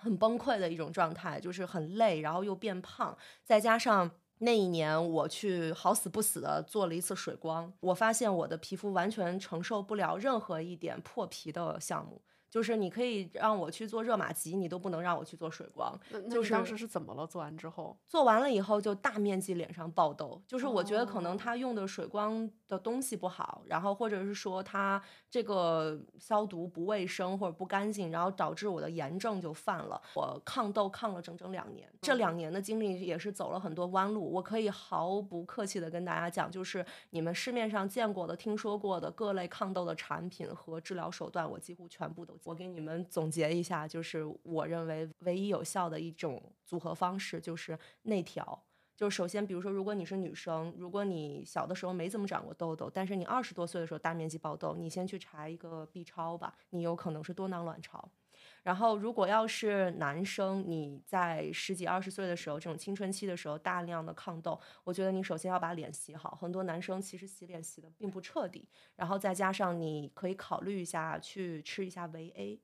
[0.00, 4.08] 很崩溃的一种状态，就是很累，然后又变胖，再加上
[4.40, 12.22] 那一年我去好死不死的做了一次水光，我发现我的皮肤完全承受不了任何一点破皮的项目。
[12.50, 15.98] 就是你可以让我去做热玛吉，你都不能让我去做水光。
[16.30, 17.26] 就是当时是怎么了？
[17.26, 30.00] 做完之后，做完了以后就大面积脸上爆痘，就是我觉得可能哦他用的水光的东西不好，然后或者是说他这个消毒不卫生或者不干净，然后导致我的炎症就犯了。
[30.14, 34.32] 我抗痘抗了整整两年，这两年的经历也是走了很多弯路。
[34.32, 42.37] 我可以毫不客气的跟大家讲，就是你们市面上见过的、听说过的各类抗痘的产品和治疗手段，我几乎全部都。
[42.44, 48.62] 我给你们总结一下，就是我认为唯一有效的一种组合方式就是内调。
[48.96, 58.10] 就是首先，比如说，如果你是女生，如果你小的时候没怎么长过痘痘，但是你二十多岁的时候大面积爆痘，你先去查一个 B 超吧，你有可能是多囊卵巢。
[58.68, 66.36] 然后，如果要是男生，你在十几二十岁的时候，这种青春期的时候大量的抗痘，我觉得你首先要把脸洗好。
[66.38, 72.60] 很多男生其实洗脸洗的并不彻底，然后再加上你可以考虑一下去吃一下维 A。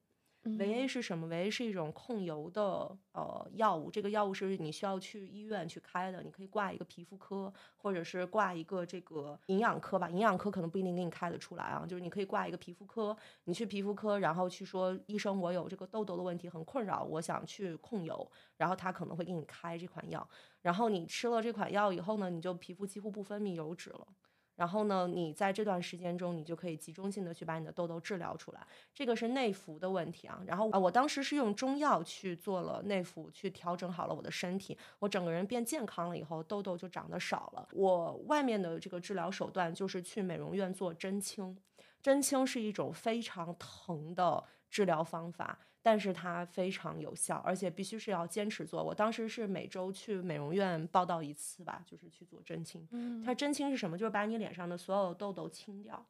[0.58, 1.26] 维 A 是什么？
[1.26, 20.28] 维 A 是一种控油的呃药物，这个药物是你需要去医院去开的，你可以挂一个皮肤科，或者是挂一个这个营养科吧，营养科可能不一定给你开得出来啊，就是你可以挂一个皮肤科，你去皮肤科，然后去说医生，我有这个痘痘的问题很困扰，我想去控油，然后他可能会给你开这款药，
[20.60, 24.06] 然后你吃了这款药以后呢，你就皮肤几乎不分泌油脂了。
[24.56, 28.66] 然后呢，你在这段时间中，你就可以集中性的去把你的痘痘治疗出来。
[28.94, 30.40] 这个是内服的问题啊。
[30.46, 37.68] 然后啊，我当时是用中药去做了内服，去调整好了我的身体，我整个人变健康了以后，痘痘就长得少了。
[37.72, 41.56] 我外面的这个治疗手段就是去美容院做针清，
[42.00, 45.58] 针清是一种非常疼的治疗方法。
[45.86, 48.82] 但是它非常有效，而且必须是要坚持做。
[48.82, 52.88] 我当时是每周去美容院报道一次吧，就是去做针清。
[52.92, 53.98] 嗯它针清是什么？
[53.98, 56.02] 就是把你脸上的所有痘痘清掉，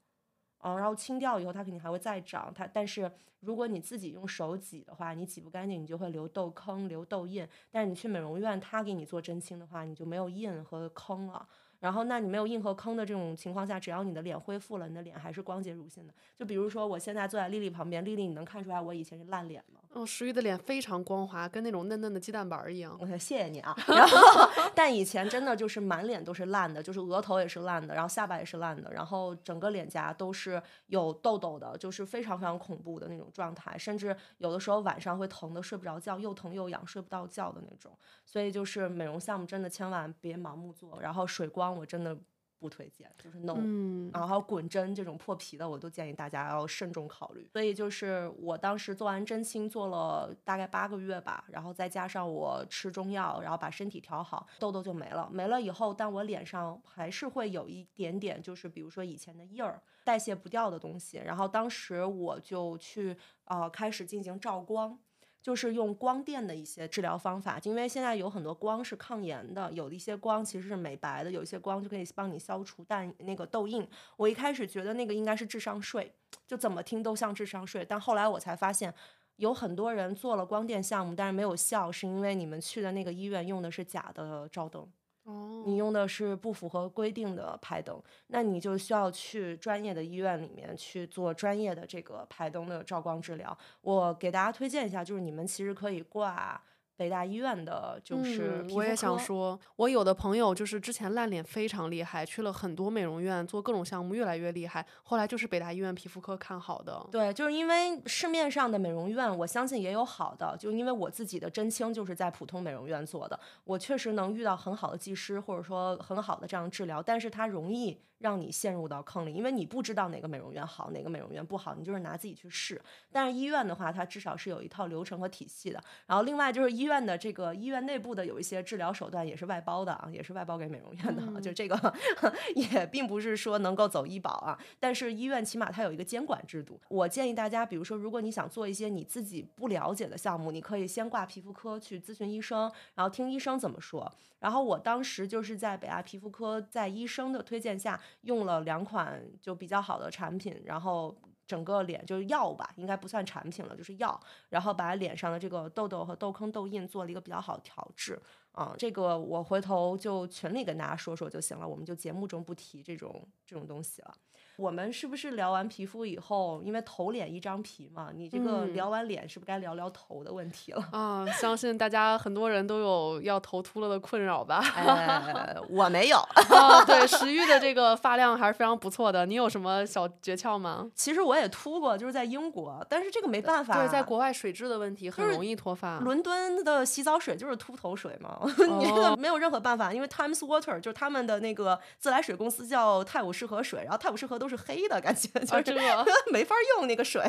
[0.58, 2.54] 嗯，然后清掉以后，它肯定还会再长。
[2.54, 3.10] 它但是
[3.40, 7.44] 如果你自己用手挤的话，你挤不干净，你就会留痘坑、留痘印。
[7.72, 11.48] 但是你去美容院，他给你做针清的话，你就没有印和坑了。
[11.84, 16.14] 然后，那你没有硬和坑的这种情况下，只要你的脸恢复了，你的脸还是光洁如新的。
[16.34, 19.80] 就比如说，我现在坐在丽丽旁边，丽丽，你能看出来我以前是烂脸吗？
[19.94, 22.96] 嗯，石玉的脸非常光滑，跟那种嫩嫩的鸡蛋白一样。
[22.98, 23.76] 我 说谢谢你啊。
[23.86, 37.92] 然后， 但以前真的就是满脸都是烂的，就是额头也是烂的，然后下巴也是烂的，然后整个脸颊都是有痘痘的，就是非常非常恐怖的那种状态，甚至有的时候晚上会疼的睡不着觉，又疼又痒，睡不到觉的那种。
[38.24, 42.16] 所以就是美容项目真的千万别盲目做，然后水光我真的
[42.58, 43.54] 不推荐，就是 no。
[43.58, 47.46] 嗯，然后滚针这种破皮的，我都建议大家要慎重考虑。
[47.52, 55.28] 所以就是我当时做完针清做了大概八个月吧，然后再加上我吃中药，然后把身体调好，痘痘就没了。
[55.30, 61.18] 没了以后，但我脸上还是会有一点点，就是比如说以前的印儿，代谢不掉的东西。
[61.18, 64.98] 然后当时我就去呃开始进行照光。
[65.44, 73.86] 就是用光电的一些治疗方法，因为现在有很多光是抗炎的，有的一些光其实是美白的，有一些光就可以帮你消除淡那个痘印。
[74.16, 76.10] 我一开始觉得那个应该是智商税，
[76.46, 78.94] 就怎么听都像智商税，但后来我才发现，
[79.36, 84.88] 有很多人做了光电项目，但是没有效，是因为你们去的那个医院用的是假的照灯。
[85.24, 93.56] 哦，你用的是不符合规定的排灯，那你就需要去专业的医院里面去做专业的这个排灯的照光治疗。
[93.80, 96.62] 我给大家推荐一下，就是你们其实可以挂
[96.96, 99.58] 北大医院的，就是嗯，我也想说。
[99.76, 107.04] 我有的朋友就是之前烂脸非常厉害，去了很多美容院做各种项目，越来越厉害，后来就是北大医院皮肤科看好的。
[107.10, 122.80] 对，就是因为市面上的美容院，我相信也有好的，就因为我自己的真清就是在普通美容院做的，我确实能遇到很好的技师，或者说很好的这样治疗，但是它容易让你陷入到坑里，因为你不知道哪个美容院好，哪个美容院不好，你就是拿自己去试。
[123.12, 125.82] 但是医院的话，它至少是有一套流程和体系的。
[126.06, 131.94] 然后另外就是医院的这个医院内部的有一些治疗手段也是外包的啊，也是外包给美容院的啊，就这个
[132.56, 136.80] 也并不是说能够走医保啊，但是医院起码它有一个监管制度。
[136.88, 144.10] 我建议大家，比如说如果你想做一些你自己不了解的项目，你可以先挂皮肤科去咨询医生，然后听医生怎么说。
[144.40, 151.16] 然后我当时就是在北大皮肤科，在医生的推荐下用了两款就比较好的产品，然后
[151.46, 154.18] 整个脸就是药吧，应该不算产品了，就是药，
[154.48, 158.20] 然后把脸上的这个痘痘和痘坑、痘印做了一个比较好的调制。
[158.52, 164.14] 啊、这个我回头就群里跟大家说说就行了，我们就节目中不提这种这种东西了。
[164.56, 170.88] 我们是不是聊完皮肤以后，因为头脸一张皮嘛，你这个嗯聊完脸，是不是该聊聊头的问题了？
[170.92, 174.62] 啊，相信大家很多人都有要头秃了的困扰吧？
[174.76, 176.18] 哎， 我没有。
[176.18, 179.26] 啊，对，石玉的这个发量还是非常不错的。
[179.26, 180.90] 你有什么小诀窍吗？
[180.94, 183.74] 其实我也秃过，就是在英国，但是这个没办法。
[183.74, 185.98] 对，在国外水质的问题很容易脱发。
[185.98, 188.38] 伦敦的洗澡水就是秃头水嘛，
[188.78, 195.80] 你这哦个没有任何办法，因为 Times Water 就是他们的那个自来水公司叫泰晤士河水，然后泰晤士河都是黑的感觉，就啊，是这个
[196.32, 197.22] 没法用那个水，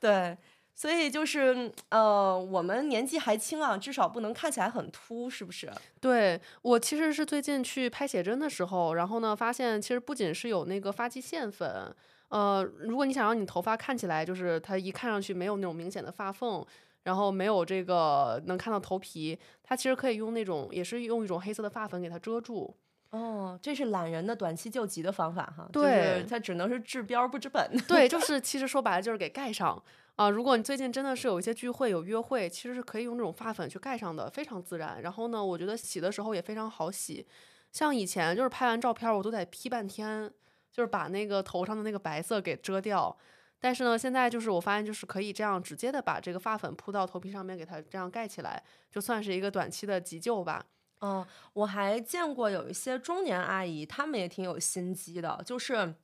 [0.00, 0.36] 对。
[0.74, 5.70] 所以就是，呃，我们年纪还轻啊，至少不能看起来很秃，是不是？
[6.00, 11.94] 对我其实是最近去拍写真的时候，然后呢，发现其实不仅是有那个发际线粉，
[12.28, 16.64] 呃，如果你想让你头发看起来就是它一看上去没有那种明显的发缝，
[17.02, 22.74] 然后没有这个能看到头皮，它其实可以用那种也是用一种黑色的发粉给它遮住。
[23.12, 27.70] 哦，这是懒人的短期救急的方法哈，对就是它只能是治标不治本。
[27.86, 29.82] 对，就 是其实说白了就是给盖上
[30.16, 35.00] 啊、如果你最近真的是有一些聚会有约会，其实是可以用这种发粉去盖上的，非常自然。
[35.02, 37.26] 然后呢，我觉得洗的时候也非常好洗。
[37.72, 40.30] 像以前就是拍完照片，我都得 P 半天，
[40.70, 43.16] 就是把那个头上的那个白色给遮掉。
[43.58, 50.64] 但是呢，现在就是我发现，就是可以这样直接的把这个发粉铺到头皮上面，给它这样盖起来，就算是一个短期的急救吧。
[51.02, 55.94] 嗯，我还见过有一些中年阿姨，她们也挺有心机的，就是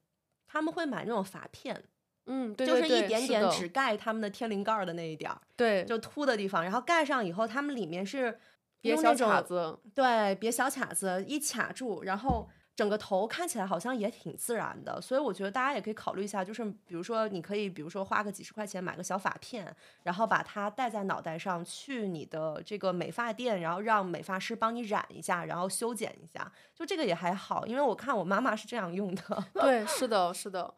[0.47, 1.85] 她们会买那种发片，
[2.27, 8.39] 嗯，对就是一点点只盖他们的天灵盖的那一点儿，对，就凸的地方，然后盖上以后，他们里面是
[8.81, 9.79] 别小用那种卡子。
[9.95, 12.49] 对，别小卡子一卡住，然后
[12.79, 19.75] 整个头看起来好像也挺自然的，所以我觉得大家也可以考虑一下，就是比如说你可以，比如说花个几十块钱买个小发片，
[20.05, 29.45] 然后把它戴在脑袋上，去你的这个美发店，然后让美发师帮你染一下，然后修剪一下，就这个也还好，因为我看我妈妈是这样用的。
[29.55, 30.73] 对，是的，是的。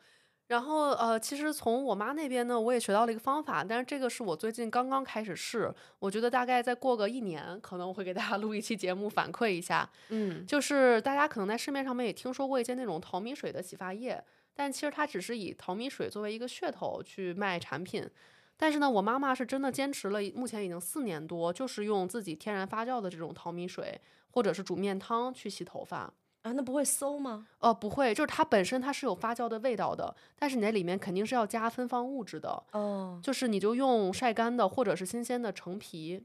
[0.50, 9.88] 然后呃，其实从我妈那边呢，我也学到了一个方法，但是这个是我最近刚刚开始试，我觉得大概再过个一年，可能我会给大家 录一期节目反馈一下。
[10.08, 14.20] 嗯，就是大家可能在市面上面也听说过一些那种淘米水的洗发液，
[14.52, 18.10] 但其实它只是以淘米水作为一个噱头去卖产品。
[18.56, 24.00] 但是呢，我妈妈是真的坚持了，目前已经四年多，就是用自己天然发酵的这种淘米水，
[24.32, 26.12] 或者是煮面汤去洗头发。
[26.42, 27.46] 啊，那不会馊吗？
[27.58, 36.24] 呃，不会，就是它本身它是有发酵的味道的，但是你在里面肯定是要加芬芳物质的，哦，就是你就用晒干的或者是新鲜的橙皮。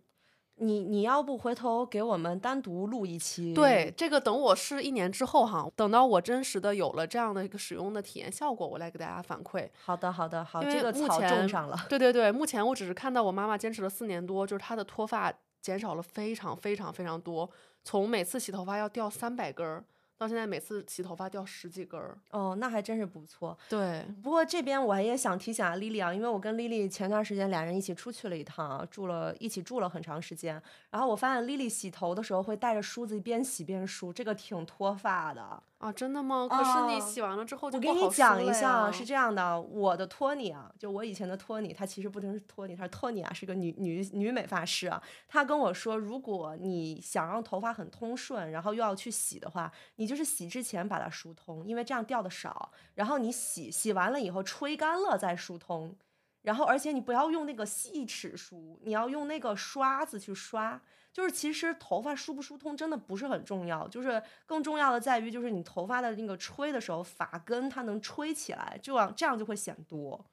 [0.58, 3.54] 你你要不回头给我们单独录一期？
[3.54, 9.70] 对，这个等我试一年之后哈，等到我真实的有了这样的一个使用的体验效果，我来给大家反馈。
[9.84, 11.78] 好的好的好，这个草种上了。
[11.90, 17.50] 对对对，目前我只是看到我妈妈坚持了四年多，就是她的脱发减少了非常非常非常多，
[17.84, 19.84] 从每次洗头发要掉三百根儿，
[20.18, 22.18] 到现在每次洗头发掉十几根儿。
[22.32, 23.58] 哦，那还真是不错。
[23.70, 30.62] 对，不过这边我也想提醒啊，丽丽啊，因为我跟丽丽前段时间俩人一起出去了一趟啊，住了一起住了很长时间。
[30.90, 35.62] 然后我发现丽丽洗头的时候会带着梳子一边洗边梳，这个挺脱发的。
[35.86, 36.48] 啊，真的吗？
[36.50, 45.00] 可是你啊洗完了之后就我给你讲一下，是这样的，我的托尼啊，就我以前的托尼，她其实不能是托尼，她是托尼啊，是个女女女美发师啊。
[45.28, 52.72] 她跟我说，如果你想让头发很通顺，然后又要去洗的话，你就是洗之前把它疏通，因为这样掉的少。
[52.96, 55.96] 然后你洗洗完了以后吹干了再疏通，
[56.42, 60.82] 然后而且你不要用那个细齿梳，你要用那个刷子去刷。
[61.16, 70.26] 就是其实头发梳不疏通真的不是很重要，就是更重要的在于就是你头发的那个吹的时候，发根它能吹起来，这样这样就会显多。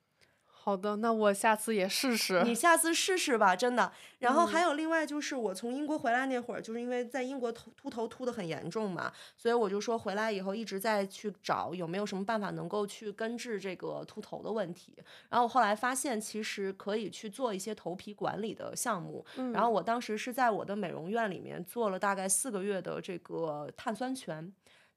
[0.65, 2.41] 好的，那我下次也试试。
[2.45, 3.91] 你下次试试吧，真的。
[4.21, 14.95] 然后还嗯有另外就是，我从英国回来那会儿，就是因为在英国秃秃头秃的很严重嘛，所以我就说回来以后一直在去找有没有什么办法能够去根治这个秃头的问题。
[15.29, 19.27] 然后后来发现其实可以去做一些头皮管理的项目。
[19.39, 24.53] 嗯然后我当时是在我的美容院里面做了大概四个月的这个碳酸泉。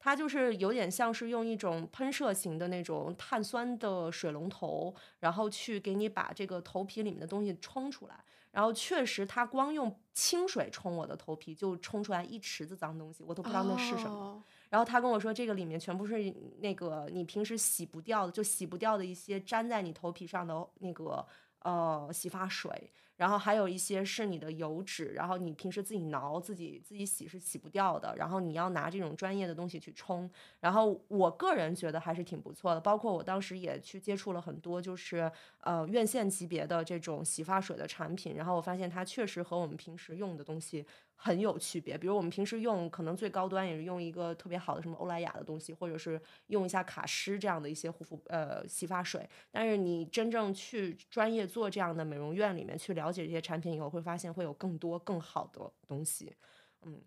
[0.06, 8.24] 它就是有点像是用一种喷射型的那种碳酸的水龙头，然后去给你把这个头皮里面的东西冲出来。
[8.52, 14.16] 然后确实，它光用清水冲我的头皮，就冲出来一池子脏东西，我都不知道那是什么。
[14.16, 21.26] 哦然后他跟我说，这个里面全部是那个你平时洗不掉的，就洗不掉的一些粘在你头皮上的那个
[21.66, 30.30] 呃洗发水，然后还有一些是你的油脂，然后你平时自己挠、自己自己洗是洗不掉的，然后你要拿这种专业的东西去冲。
[30.60, 40.86] 然后我个人觉得还是挺不错的，包括我当时也去接触了很多，就是呃院线级别的这种洗发水的产品，然后我发现它确实和我们平时用的东西
[41.16, 41.98] 很有区别。
[41.98, 56.36] 比如我们平时用可能最高端也是用一个特别好的什么欧莱雅的东西，或者是用一下卡诗这样的一些护肤呃洗发水，但是你真正去专业做这样的美容院里面去了解这些产品以后，会发现会有更多更好的东西，
[56.84, 57.02] 嗯。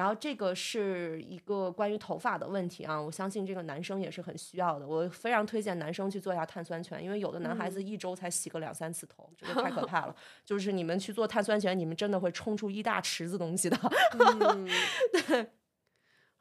[0.00, 4.88] 然后这个是一个关于头发的问题啊，我相信这个男生也是很需要的。
[4.88, 10.16] 我非常推荐男生去做一下碳酸泉，因为有的男孩子一周才洗个两三次头，这个太可怕了。
[10.42, 13.78] 就是你们去做碳酸泉，你们真的会冲出一大池子东西的。
[14.18, 14.66] 嗯，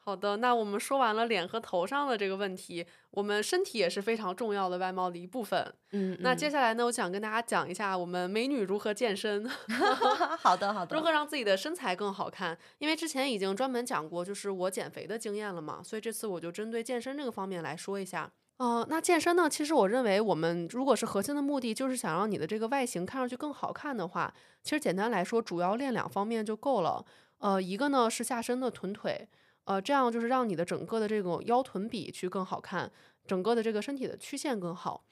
[0.09, 5.71] 好的，那我们说完了脸和头上的这个问题，我们身体也是非常重要的外貌的一部分。
[5.91, 9.47] 嗯，那接下来呢，我想跟大家讲一下我们美女如何健身，
[10.41, 12.57] 好的好的，如何让自己的身材更好看。
[12.79, 18.31] 因为之前已经专门讲过，就是我减肥的经验了嘛，所以这次我就针对健身这个方面来说一下。
[18.57, 24.33] 呃，那健身呢，其实我认为我们如果是核心的目的，就是想让你的这个外形看上去更好看的话，
[24.63, 27.05] 其实简单来说，主要练两方面就够了。
[27.37, 29.29] 呃，一个呢是下身的臀腿，
[29.69, 32.91] 呃，这样就是让你的整个的这种腰臀比去更好看，
[33.27, 35.03] 整个的这个身体的曲线更好。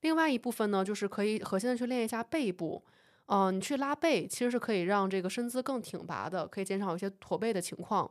[0.00, 2.84] 另外一部分呢，就是可以核心的去练一下背部。
[3.26, 8.10] 呃，你去拉背，其实是可以让这个身姿更挺拔的，可以减少一些驼背的情况。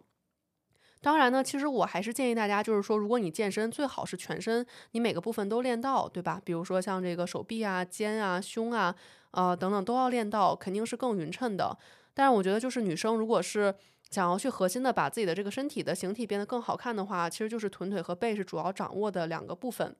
[1.01, 6.41] 当然呢，其实我还是建议大家，就是说，如果你健身，最好是全身你每个部分都练到，对吧？
[6.45, 8.95] 比如说像这个手臂啊、肩啊、胸啊，
[9.31, 11.77] 呃等等都要练到，肯定是更匀称的。
[12.13, 13.75] 但是我觉得，就是女生如果是
[14.09, 19.95] 想要去核心的把自己的这个身体的形体变得更好看的话，其实就是臀腿和背是主要掌握的两个部分。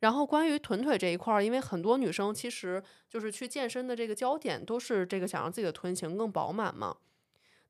[0.00, 6.96] 然后关于臀腿这一块儿，因为很多女生其实就是去健身的这个焦点都是这个想让自己的臀型更饱满嘛。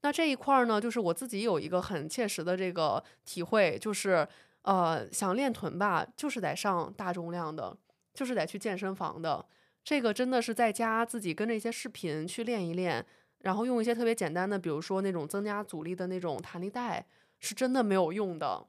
[0.02, 4.26] 那这一块儿呢，就是我自己有一个很切实的这个体会，就是
[4.62, 7.76] 呃，想练臀吧，就是得上大重量的，
[8.12, 9.44] 就是得去健身房的。
[9.84, 13.06] 这个真的是在家自己跟着一些视频去练一练，
[13.40, 17.06] 然后用一些特别简单的，比如说那种增加阻力的那种弹力带，
[17.38, 18.66] 是真的没有用的。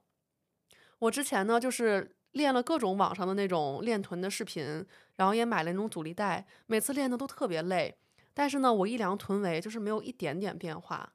[1.00, 4.84] 我之前呢，就是练了各种网上的那种练臀的视频，
[5.16, 7.96] 然后也买了那种阻力带，每次练的都特别累。
[8.34, 11.12] 但是呢，我一量臀围就是没有一点点变化。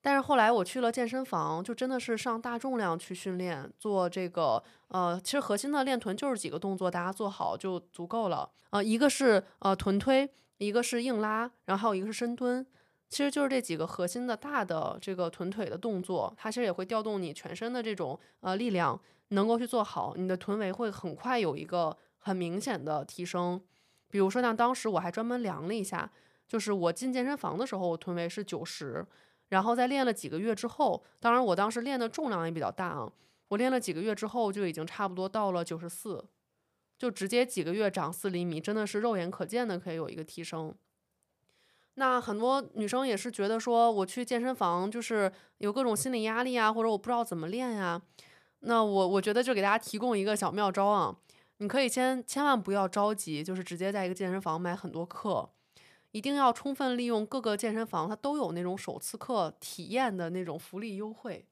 [0.00, 8.50] 但是后来我去了健身房，就真的是上大重量去训练，做这个呃，其实核心的练臀就是几个动作，大家做好就足够了。
[8.70, 10.28] 呃，一个是呃臀推，
[10.58, 12.64] 一个是硬拉，然后还有一个是深蹲，
[13.08, 23.60] 其实就是这几个核心的大的这个臀腿的动作，它其实也会调动你全身的这种呃力量，能够去做好，你的臀围会很快有一个很明显的提升。
[24.08, 26.10] 比如说像当时我还专门量了一下，
[26.46, 29.04] 就是我进健身房的时候，我臀围是九十。
[29.48, 33.12] 然后在练了几个月之后，当然我当时练的重量也比较大啊，
[33.48, 36.24] 我练了几个月之后就已经差不多到了九十四，
[36.98, 40.74] 就直接几个月长四厘米，真的是肉眼可见的可以有一个提升。
[41.94, 48.02] 那很多女生也是觉得说，我去健身房就是有各种心理压力啊，或者我不知道怎么练呀。
[48.60, 51.16] 那我我觉得就给大家提供一个小妙招啊，
[51.58, 55.50] 你可以先千万不要着急，就是直接在一个健身房买很多课。
[56.10, 61.44] 一定要充分利用各个健身房，它都有那种首次课体验的那种福利优惠，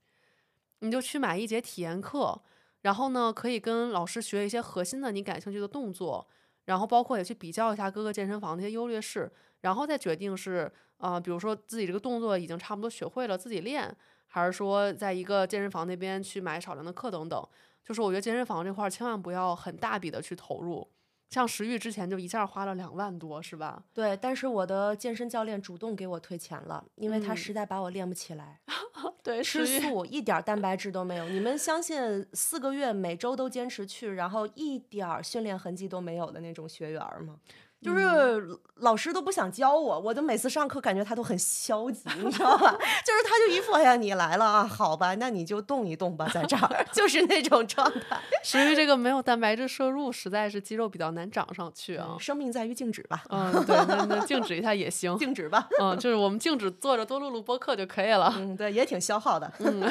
[0.79, 2.41] 你就去买一节体验课，
[2.83, 6.27] 然后呢，可以跟老师学一些核心的你感兴趣的动作，
[6.67, 9.31] 然后包括也去比较一下各个健身房的一些优劣势，
[9.61, 17.49] 然后再决定是啊，比如说自己这个动作已经差不多学会了，自己练，还是说在一个健身房那边去买少量的课等等。
[17.85, 20.89] 就是我觉得健身房这块千万不要很大笔的去投入。
[21.33, 23.83] 像石玉之前就一下花了两万多，是吧？
[23.95, 28.61] 对，但是我的健身教练主动给我退钱了，因为他嗯实在把我练不起来。
[29.25, 31.27] 对，吃素一点儿蛋白质都没有。
[31.31, 37.39] 你们相信四个月每周都坚持去，然后一点儿训练痕迹都没有的那种学员吗？
[37.83, 42.71] 就是老师都不想教我，我就每次上课感觉他都很消极，你知道吧？
[43.05, 48.19] 就是他就一副哎呀你来了啊，好吧，那你就动一动吧，在这儿 就是那种状态。
[48.43, 52.17] 食欲这个没有蛋白质摄入，实在是肌肉比较难长上去啊。
[52.19, 55.17] 生命在于静止吧，嗯，对，那那静止一下也行。
[55.19, 55.69] 静止吧。
[55.81, 58.33] 嗯，就是我们静止坐着多录录播客就可以了。
[58.37, 59.53] 嗯，对，也挺消耗的。
[59.59, 59.83] 嗯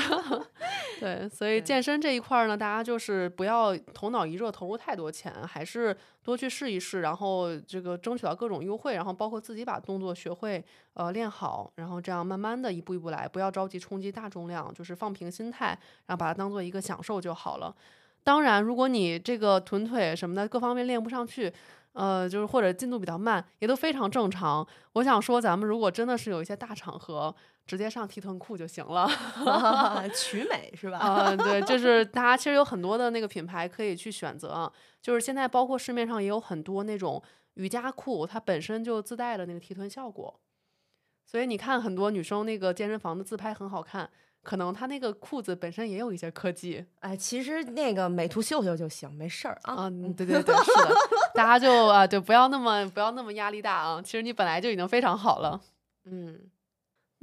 [1.00, 10.64] 对，所以健身这一块儿呢，大家就是不要头脑一热投入太多钱，还是多去试一试，然后这个争取到各种优惠，然后包括自己把动作学会，
[10.94, 15.68] 呃，练好，然后这样慢慢的一步一步来，不要着急冲击大重量，就是放平心态，
[16.06, 17.76] 然后把它当做一个享受就好了。
[18.24, 21.52] 当然，如果你这个臀腿什么的各方面练不上去，
[21.94, 24.66] 呃，就是或者进度比较慢，也都非常正常。
[24.94, 27.36] 我想说，咱们如果真的是有一些大场合，
[27.66, 29.10] 直接上提臀裤就行了。
[30.16, 30.98] 取美是吧？
[30.98, 37.22] 啊、对，就是大家其实有很多的那个品牌可以去选择啊，就是现在包括市面上也有很多那种
[37.56, 40.40] 瑜伽裤，它本身就自带了那个提臀效果，
[41.26, 44.10] 所以你看很多女生那个健身房的自拍很好看，
[44.42, 46.86] 可能它那个裤子本身也有一些科技。
[47.00, 49.88] 哎，其实那个美图秀秀就行，没事儿啊。
[49.88, 50.96] 嗯，对对对，是的，
[51.34, 55.62] 大家就啊，对，不要那么不要那么压力大啊，其实你本来就已经非常好了。
[56.06, 56.40] 嗯，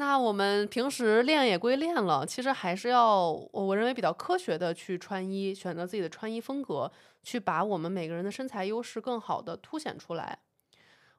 [0.00, 6.88] 那我们平时练也归练了，其实还是要我我认为比较科学的去穿衣，选择自己的穿衣风格，
[7.24, 10.38] 去把我们每个人的身材优势更好的凸显出来。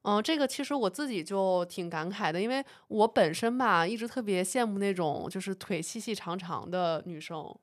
[0.03, 7.53] 嗯，这个其实我自己就挺感慨的，因为我本身吧一直特别羡慕那种就是腿细细长长的女生，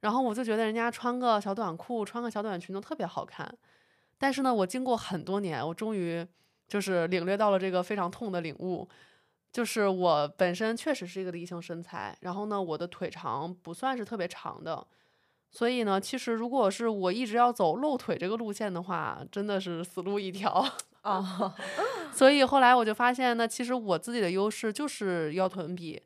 [0.00, 3.48] 然后我就觉得人家穿个小短裤、穿个小短裙都特别好看。
[4.18, 6.26] 但是呢，我经过很多年，我终于
[6.66, 8.88] 就是领略到了这个非常痛的领悟，
[9.52, 14.86] 就是我本身确实是一个梨形身材，然后呢，我的腿长不算是特别长的，
[15.50, 20.64] 所以呢，其实如果是我一直要走露腿这个路线的话，真的是死路一条。
[21.02, 21.54] 啊，
[22.12, 26.00] 所以后来我就发现，那其实我自己的优势就是腰臀比，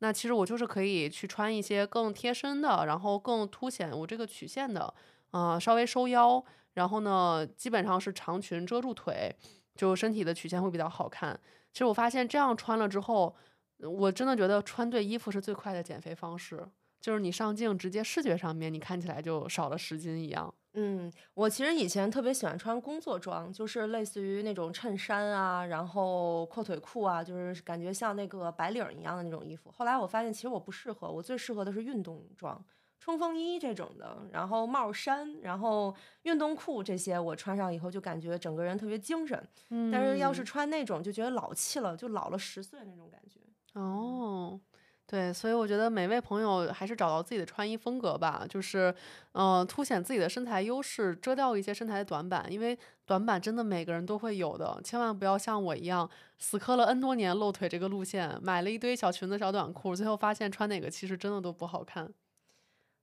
[0.00, 4.92] 那其实我就是可以去穿一些更贴身的，然后更凸显我这个曲线的，
[5.30, 6.44] 呃，稍微收腰，
[6.74, 9.34] 然后呢，基本上是长裙遮住腿，
[9.76, 11.38] 就身体的曲线会比较好看。
[11.72, 13.34] 其实我发现这样穿了之后，
[13.78, 16.66] 我真的觉得穿对衣服是最快的减肥方式，
[17.00, 20.52] 就是你上镜直接视觉上面你看起来就少了十斤一样。
[20.74, 29.68] 嗯，我其实以前特别喜欢穿工作装，就是类似于那种衬衫啊，然后阔腿裤啊，就是感觉像那个白领一样的那种衣服。
[29.72, 32.64] 后来我发现，其实我不适合，我最适合的是运动装，
[33.00, 35.92] 冲锋衣这种的，然后帽衫，然后
[36.22, 39.42] 运动裤这些，我穿上以后就感觉整个人特别精神。
[39.70, 43.40] 嗯但是要是穿那种，就觉得老气了，就老了十岁那种感觉。
[43.72, 44.60] 哦，
[45.06, 48.94] 对，所以我觉得每位朋友还是找到自己的穿衣风格吧，就是，
[49.32, 62.12] 呃，凸显自己的身材优势，遮掉一些身材的短板，因为短板真的每个人都会有的，千万不要像我一样死磕了 N 多年露腿这个路线，买了一堆小裙子、小短裤，最后发现穿哪个其实真的都不好看。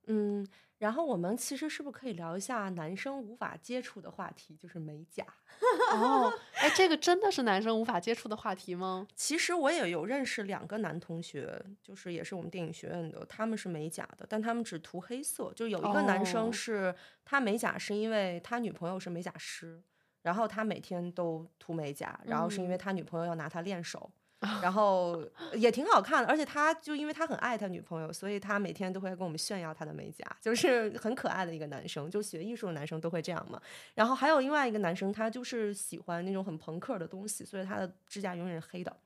[0.08, 0.46] 嗯，
[0.78, 5.24] 然后我们其实是不是可以聊一下男生无法接触的话题，就是美甲？
[5.92, 9.06] 哦，哎，这个真的是男生无法接触的话题吗？
[9.14, 15.52] 其实我也有认识两个男同学，就是也是我们电影学院的，他们是美甲的，但他们只涂黑色。
[15.54, 16.94] 就有一个男哦生是、
[17.24, 19.82] 他美甲是因为他女朋友是美甲师，
[20.22, 24.10] 然后他每天都涂美甲，然后是因为嗯他女朋友要拿他练手。
[24.62, 25.20] 然后
[25.54, 32.08] 也挺好看的，而且他就因为他很爱他女朋友，所以他每天都会跟我们炫耀他的美甲，就是很可爱的一个男生。
[32.08, 33.60] 就学艺术的男生都会这样嘛。
[33.94, 38.96] 然后还有另外一个男生，他就是喜欢那种很朋克的东西，所以他的指甲永远是黑的。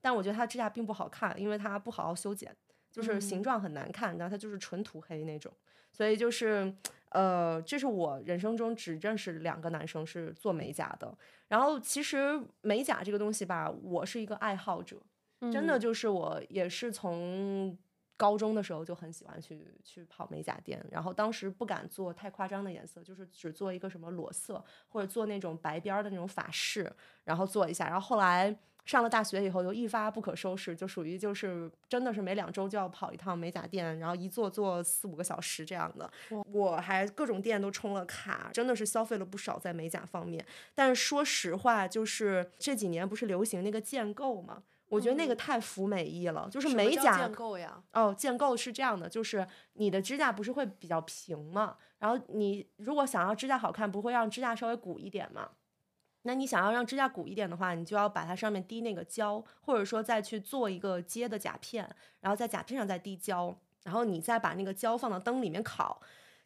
[0.00, 2.52] 但我觉得他指甲并不好看，因为他不好好修剪，
[2.90, 5.52] 就是形嗯状很难看，然后他就是纯涂黑那种。
[5.92, 6.74] 所以就是，
[7.12, 11.16] 呃，这是我人生中只认识两个男生是做美甲的。
[11.48, 14.96] 然后其实美甲这个东西吧，我是一个爱好者，
[15.52, 17.76] 真的嗯就是我也是从
[18.16, 26.90] 高中的时候就很喜欢去去跑美甲店，然后当时不敢做太夸张的颜色，就是只做一个什么裸色或者做那种白边的那种法式，
[27.24, 27.86] 然后做一下。
[27.86, 36.10] 然后后来上了大学以后就一发不可收拾，就属于就是真的是每两周就要跑一趟美甲店，然后一坐坐四五个小时这样的。
[36.52, 40.44] 我还各种店都充了卡，真的是消费了不少在美甲方面。
[40.74, 44.62] 但是说实话，就是这几年不是流行那个建构嘛？
[44.88, 47.82] 我觉得那个嗯太服美意了，就是美甲建构呀？
[47.92, 55.48] 哦，建构是这样的，就是你的指甲不是会比较平嘛，然后你如果想要指甲好看，不会让指甲稍微鼓一点嘛？
[56.22, 61.88] 那你想要让指甲鼓一点的话，你就要把它上面滴那个胶，或者说再去做一个接的甲片，
[62.20, 66.00] 然后在甲片上再滴胶，然后你再把那个胶放到灯里面烤。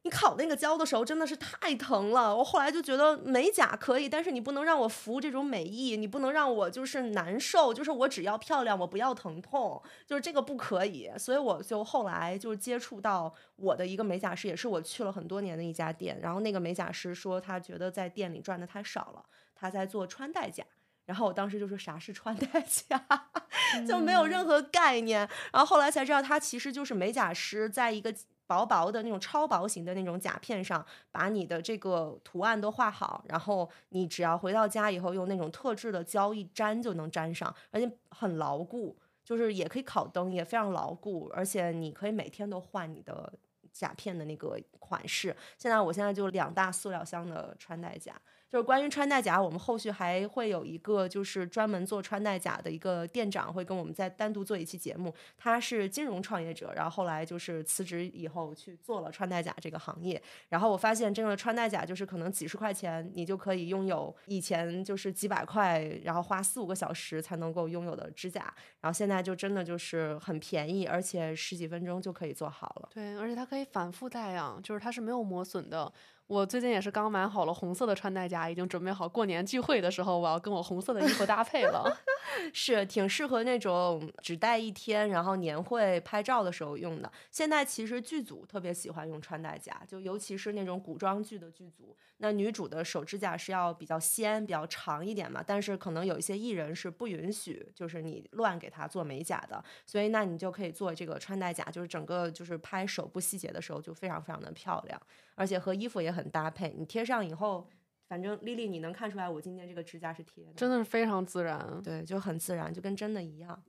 [0.07, 11.11] 你烤那个胶的时候真的是太疼了，我后来就觉得美甲可以，但是你不能让我服这种美意，你不能让我就是难受，就是我只要漂亮，我不要疼痛，就是这个不可以。
[11.18, 19.24] 所以我就后来就接触到我的一个美甲师，也是我去了很多年的一家店，然后那个美甲师说他觉得在店里赚的太少了，
[19.57, 20.64] 他在做穿戴甲，
[21.07, 23.04] 然后我当时就说啥是穿戴甲，
[23.88, 28.14] 就没有任何概念，然后后来才知道他其实就是美甲师在一个。
[28.47, 43.32] 薄薄的那种超薄型的那种甲片上，把你的这个图案都画好，然后你只要回到家以后用那种特制的胶一粘就能粘上，而且很牢固，就是也可以烤灯，也非常牢固，而且你可以每天都换你的
[43.72, 45.36] 甲片的那个款式。
[45.59, 48.14] 现在我现在就两大塑料箱的穿戴甲。
[48.57, 55.14] 就是关于穿戴甲，我们后续还会有一个就是专门做穿戴甲的一个店长，会跟我们再单独做一期节目。
[55.36, 60.22] 他是金融创业者，然后后来就是辞职以后去做了穿戴甲这个行业。
[60.48, 68.40] 然后我发现，真的穿戴甲就是可能几十块钱，你就可以拥有以前就是几百块，然后花四五个小时才能够拥有的指甲。
[68.80, 72.88] 然后现在就真的就是很便宜，而且十几分钟就可以做好了。
[72.94, 75.92] 对，而且它可以反复戴啊，就是它是没有磨损的。
[76.27, 81.97] 我最近也是刚买好了红色的穿戴甲，已经准备好过年聚会的时候，我要跟我红色的衣服搭配了。
[82.53, 87.11] 是挺适合那种只戴一天，然后年会拍照的时候用的。
[87.31, 95.43] 现在其实剧组特别喜欢用穿戴甲，就尤其是那种古装剧的剧组，那女主的手指甲是要比较纤、比较长一点嘛。
[95.47, 105.01] 但是可能有一些艺人是不允许，就是你乱给他做美甲的，所以那你就可以做这个穿戴甲，就是整个就是拍手部细节的时候就非常非常的漂亮，
[105.37, 106.74] 而且和衣服也很搭配。
[106.76, 107.68] 你贴上以后。
[108.09, 113.61] 反正丽丽，你能看出来我今天这个指甲是贴的，真的是非常自然，对，就很自然，就跟真的一样。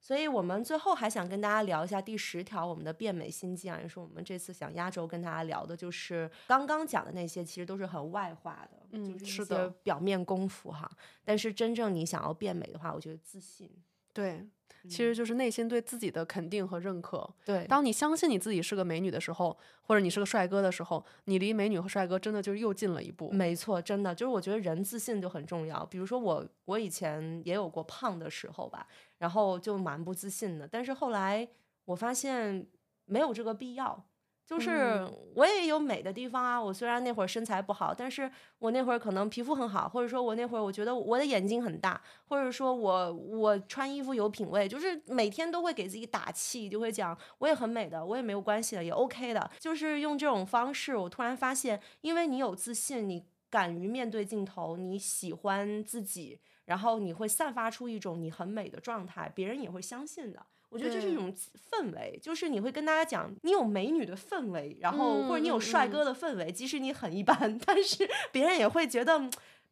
[0.00, 10.90] 所以我们最后还想跟大家聊一下第十条，我们的变美心计啊，也是我们这次想压轴跟大家聊的，就是刚刚讲的那些，其实都是很外化的，嗯，是的，表面功夫哈。
[11.24, 13.70] 但是真正你想要变美的话，我觉得自信，
[14.12, 14.44] 对。
[14.88, 17.28] 其实就是内心对自己的肯定和认可。
[17.44, 23.30] 对，当你相信你自己是个美女的时候，或者你是个帅哥的时候，你离美女和帅哥真的就是又近了一步。
[23.30, 25.84] 没错，真的就是我觉得人自信就很重要。
[25.86, 28.86] 比如说我，我以前也有过胖的时候吧，
[29.18, 30.66] 然后就蛮不自信的。
[30.66, 31.48] 但是后来
[31.84, 32.66] 我发现
[33.04, 34.04] 没有这个必要。
[34.48, 60.46] 就是我也有美的地方啊，我虽然那会儿身材不好，但是我那会儿可能皮肤很好，或者说我那会儿我觉得我的眼睛很大，或者说我我穿衣服有品位，就是每天都会给自己打气，就会讲我也很美的，我也没有关系的，也 OK 的，就是用这种方式，我突然发现，因为你有自信，你敢于面对镜头，你喜欢自己，然后你会散发出一种你很美的状态，别人也会相信的。
[60.70, 61.34] 我觉得这是一种
[61.70, 69.18] 氛围，就是你会跟大家讲，你有美女的氛围，然后或者你有帅哥的氛围，即使你很一般， 但是别人也会觉得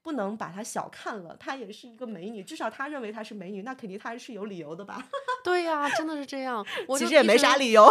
[0.03, 5.07] 不能把她小看了，她也是一个美女，至少他认为她是美女，那肯定她是有理由的吧？
[5.45, 6.65] 对呀，真的是这样。
[6.89, 7.85] 我其实也没啥理由，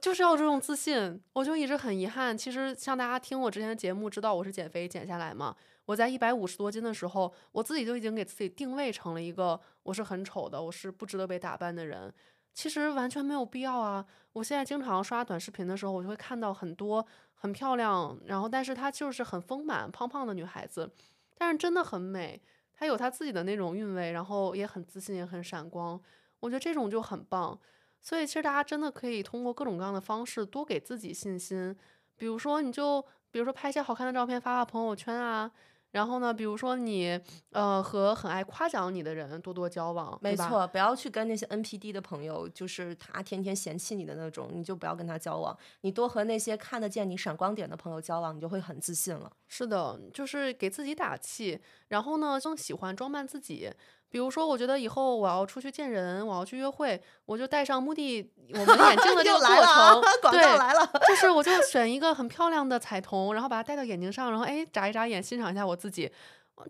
[0.00, 1.20] 就是要这种自信。
[1.32, 5.54] 我就一直很遗憾，其实像大家听我之前的节目，知道我是减肥减下来嘛。
[5.86, 12.12] 我在一百五十多斤的时候，我自己就已经给自己定位成了一个我是很丑的，我是不值得被打扮的人。
[12.54, 14.06] 其实完全没有必要啊！
[14.32, 17.04] 我现在经常刷短视频的时候，我就会看到很多
[17.34, 20.88] 很漂亮，然后但是她就是很丰满、胖胖的女孩子，
[21.36, 22.40] 但是真的很美，
[22.72, 26.00] 她有她自己的那种韵味，然后也很自信，也很闪光。
[26.38, 27.58] 我觉得这种就很棒。
[28.04, 31.74] 所以其实大家真的可以通过各种各样的方式多给自己信心，
[32.16, 35.50] 比如说你就比如说拍一些好看的照片发发朋友圈啊。
[35.90, 37.16] 然后呢，比如说你，
[37.50, 45.56] 呃，和很爱夸奖你的人多多交往，没错，不要去跟那些 NPD 的朋友，就是他天天嫌弃你的那种，你就不要跟他交往。
[45.82, 49.30] 你多和那些看得见你闪光点的朋友交往，你就会很自信了。
[49.46, 53.70] 是的，就是给自己打气，然后呢，更喜欢装扮自己。
[54.14, 66.08] 比如说，我觉得以后我要出去见人，我要去约会，我就戴上目的我们眼镜的这个 过程， 对，来了，就是我 就选一个很漂亮的彩瞳，然后把它戴到眼睛上，然后哎眨一眨眼，欣赏一下我自己。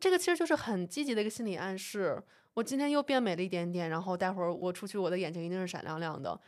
[0.01, 2.19] 这个其实就是很积极的一个心理暗示。
[2.55, 6.41] 我今天又变美了一点点，然后待会儿我出去，我的眼睛一定是闪亮亮的。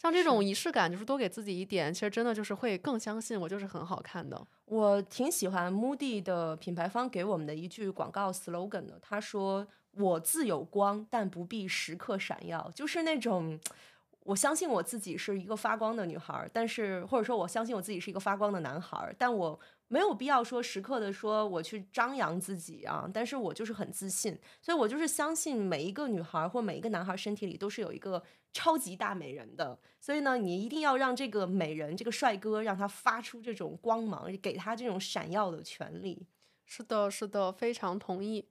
[0.00, 4.40] 像这种仪式感，就是多给自己一点，其实真的就是会更相信我就是很好看的。
[4.66, 9.66] 我挺喜欢 Moody 的品牌方给我们的一句广告 slogan 的，他说。
[9.96, 13.58] 我自有光，但不必时刻闪耀，就是那种
[14.20, 28.22] 我相信我自己是一个发光的女孩儿，但是或者说我相信我自己是一个发光的男孩儿，但我没有必要说时刻的说我去张扬自己啊，但是我就是很自信，所以我就是相信每一个女孩儿或每一个男孩儿身体里都是有一个
[28.52, 36.26] 超级大美人的，所以呢，你一定要让这个美人这个帅哥让他发出这种光芒，给他这种闪耀的权利。
[36.64, 38.44] 是的，是的，非常同意。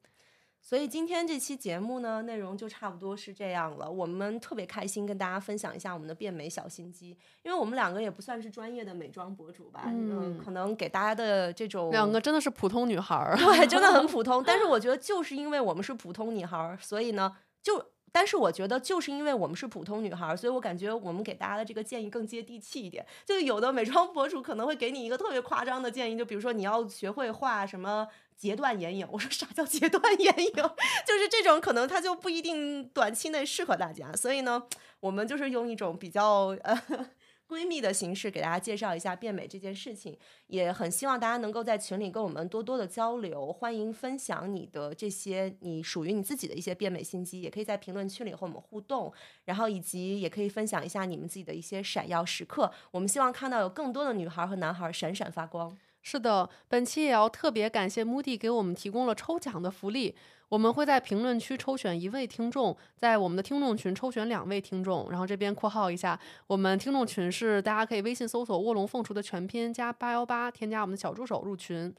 [0.67, 3.87] 所以今天这期节目呢，内容就差不多是这样了。
[3.87, 14.41] 我们特别开心跟大家分享一下我们的变美小心机，因为我们两个也不算是专业的美妆博主吧，嗯，可能给大家的这种两个真的是普通女孩儿， 对，真的很普通。
[14.47, 17.91] 但是我觉得就是因为我们是普通女孩儿，所以呢，就。
[18.11, 23.05] 但是我觉得，就是因为我们是普通女孩儿，所以我感觉我们给大家的这个建议更接地气一点。
[23.25, 28.07] 就有的美妆博主可能会给你一个特别夸张的建议，就比如说你要学会画什么
[28.37, 29.07] 截断眼影。
[29.11, 30.53] 我说啥叫截断眼影？
[31.05, 34.11] 就是这种可能它就不一定短期内适合大家。
[34.13, 34.63] 所以呢，
[34.99, 37.09] 我们就是用一种比较呃。
[37.47, 40.17] 闺蜜的形式给大家介绍一下变美这件事情，
[40.47, 49.13] 也很希望大家能够在群里跟我们多多的交流，欢迎分享你的这些你属于你自己的一些变美心机，也可以在评论区里和我们互动，
[49.43, 55.77] 然后以及也可以分享一下你们自己的一些闪耀时刻，我们希望看到有更多的女孩和男孩闪闪发光。
[56.07, 60.15] 是的，本期也要特别感谢 Moody 给我们提供了抽奖的福利。
[60.49, 65.09] 我们会在评论区抽选一位听众，在我们的听众群抽选两位听众。
[65.09, 71.91] 然后这边括号一下，我们听众群是大家可以微信搜索“卧龙凤雏”的全拼加八幺八，添加我们的小助手入群。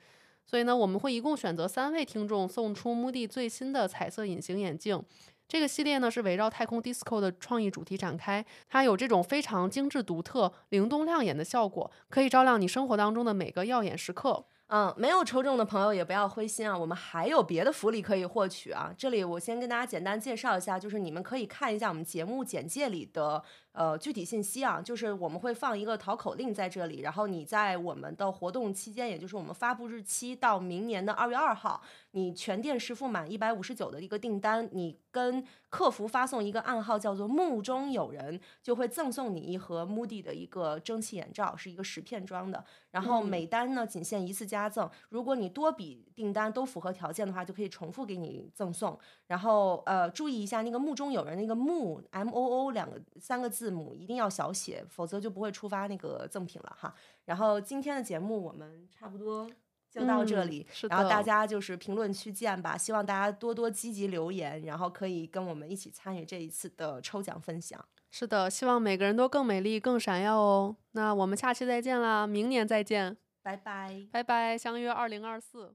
[0.46, 5.02] 所以呢，我们会一共选择三位听众送出 Moody 最新的彩色隐形眼镜。
[5.48, 14.46] 这个系列呢是围绕太空 disco 的创意主题展开，它有这种非常精致、独特、灵动、亮眼的效果，可以照亮你生活当中的每个耀眼时刻。
[14.68, 18.92] 嗯，没有抽中的朋友也不要灰心啊，我们还有别的福利可以获取啊。
[18.98, 23.40] 这里我先跟大家简单介绍一下，就是你们可以看一下我们节目简介里的。
[23.76, 42.64] 呃，具体信息啊，就是我们会放一个淘口令在这里，然后你在我们的活动期间，也就是我们发布日期到明年的二月二号，你全店实付满一百五十九的一个订单，你跟客服发送一个暗号叫做“目中有人”，就会赠送你一盒 Moody 的一个蒸汽眼罩，是一个十片装的。
[42.92, 48.98] 然后每单呢仅限一次加赠，如果你多笔订单都符合条件的话，就可以重复给你赠送。
[49.26, 53.65] 然后呃，注意一下那个“目中有人”那个“目 ”M O O 两个三个字。
[53.66, 56.94] 字母一定要小写，否则就不会触发那个赠品了哈。
[57.24, 59.50] 然后今天的节目我们差不多
[59.90, 62.78] 就到这里，然后大家就是评论区见吧。
[62.78, 67.84] 希望大家多多积极留言，然后可以跟我们一起参与这一次的抽奖分享。
[68.08, 70.76] 是的，希望每个人都更美丽、更闪耀哦。
[70.92, 75.74] 那我们下期再见啦，明年再见，拜拜，拜拜，相约二零二四。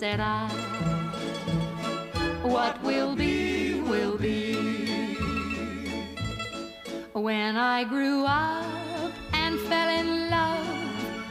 [0.00, 0.48] said I.
[2.42, 4.54] What will be, will be.
[7.12, 10.66] When I grew up and fell in love,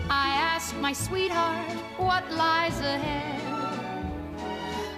[0.08, 3.42] I asked my sweetheart what lies ahead.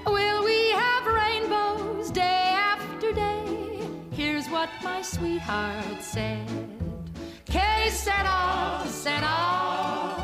[0.05, 2.43] Will we have rainbows day
[2.73, 3.87] after day?
[4.11, 6.45] Here's what my sweetheart said.
[7.45, 8.83] Que sera,
[9.23, 10.20] all."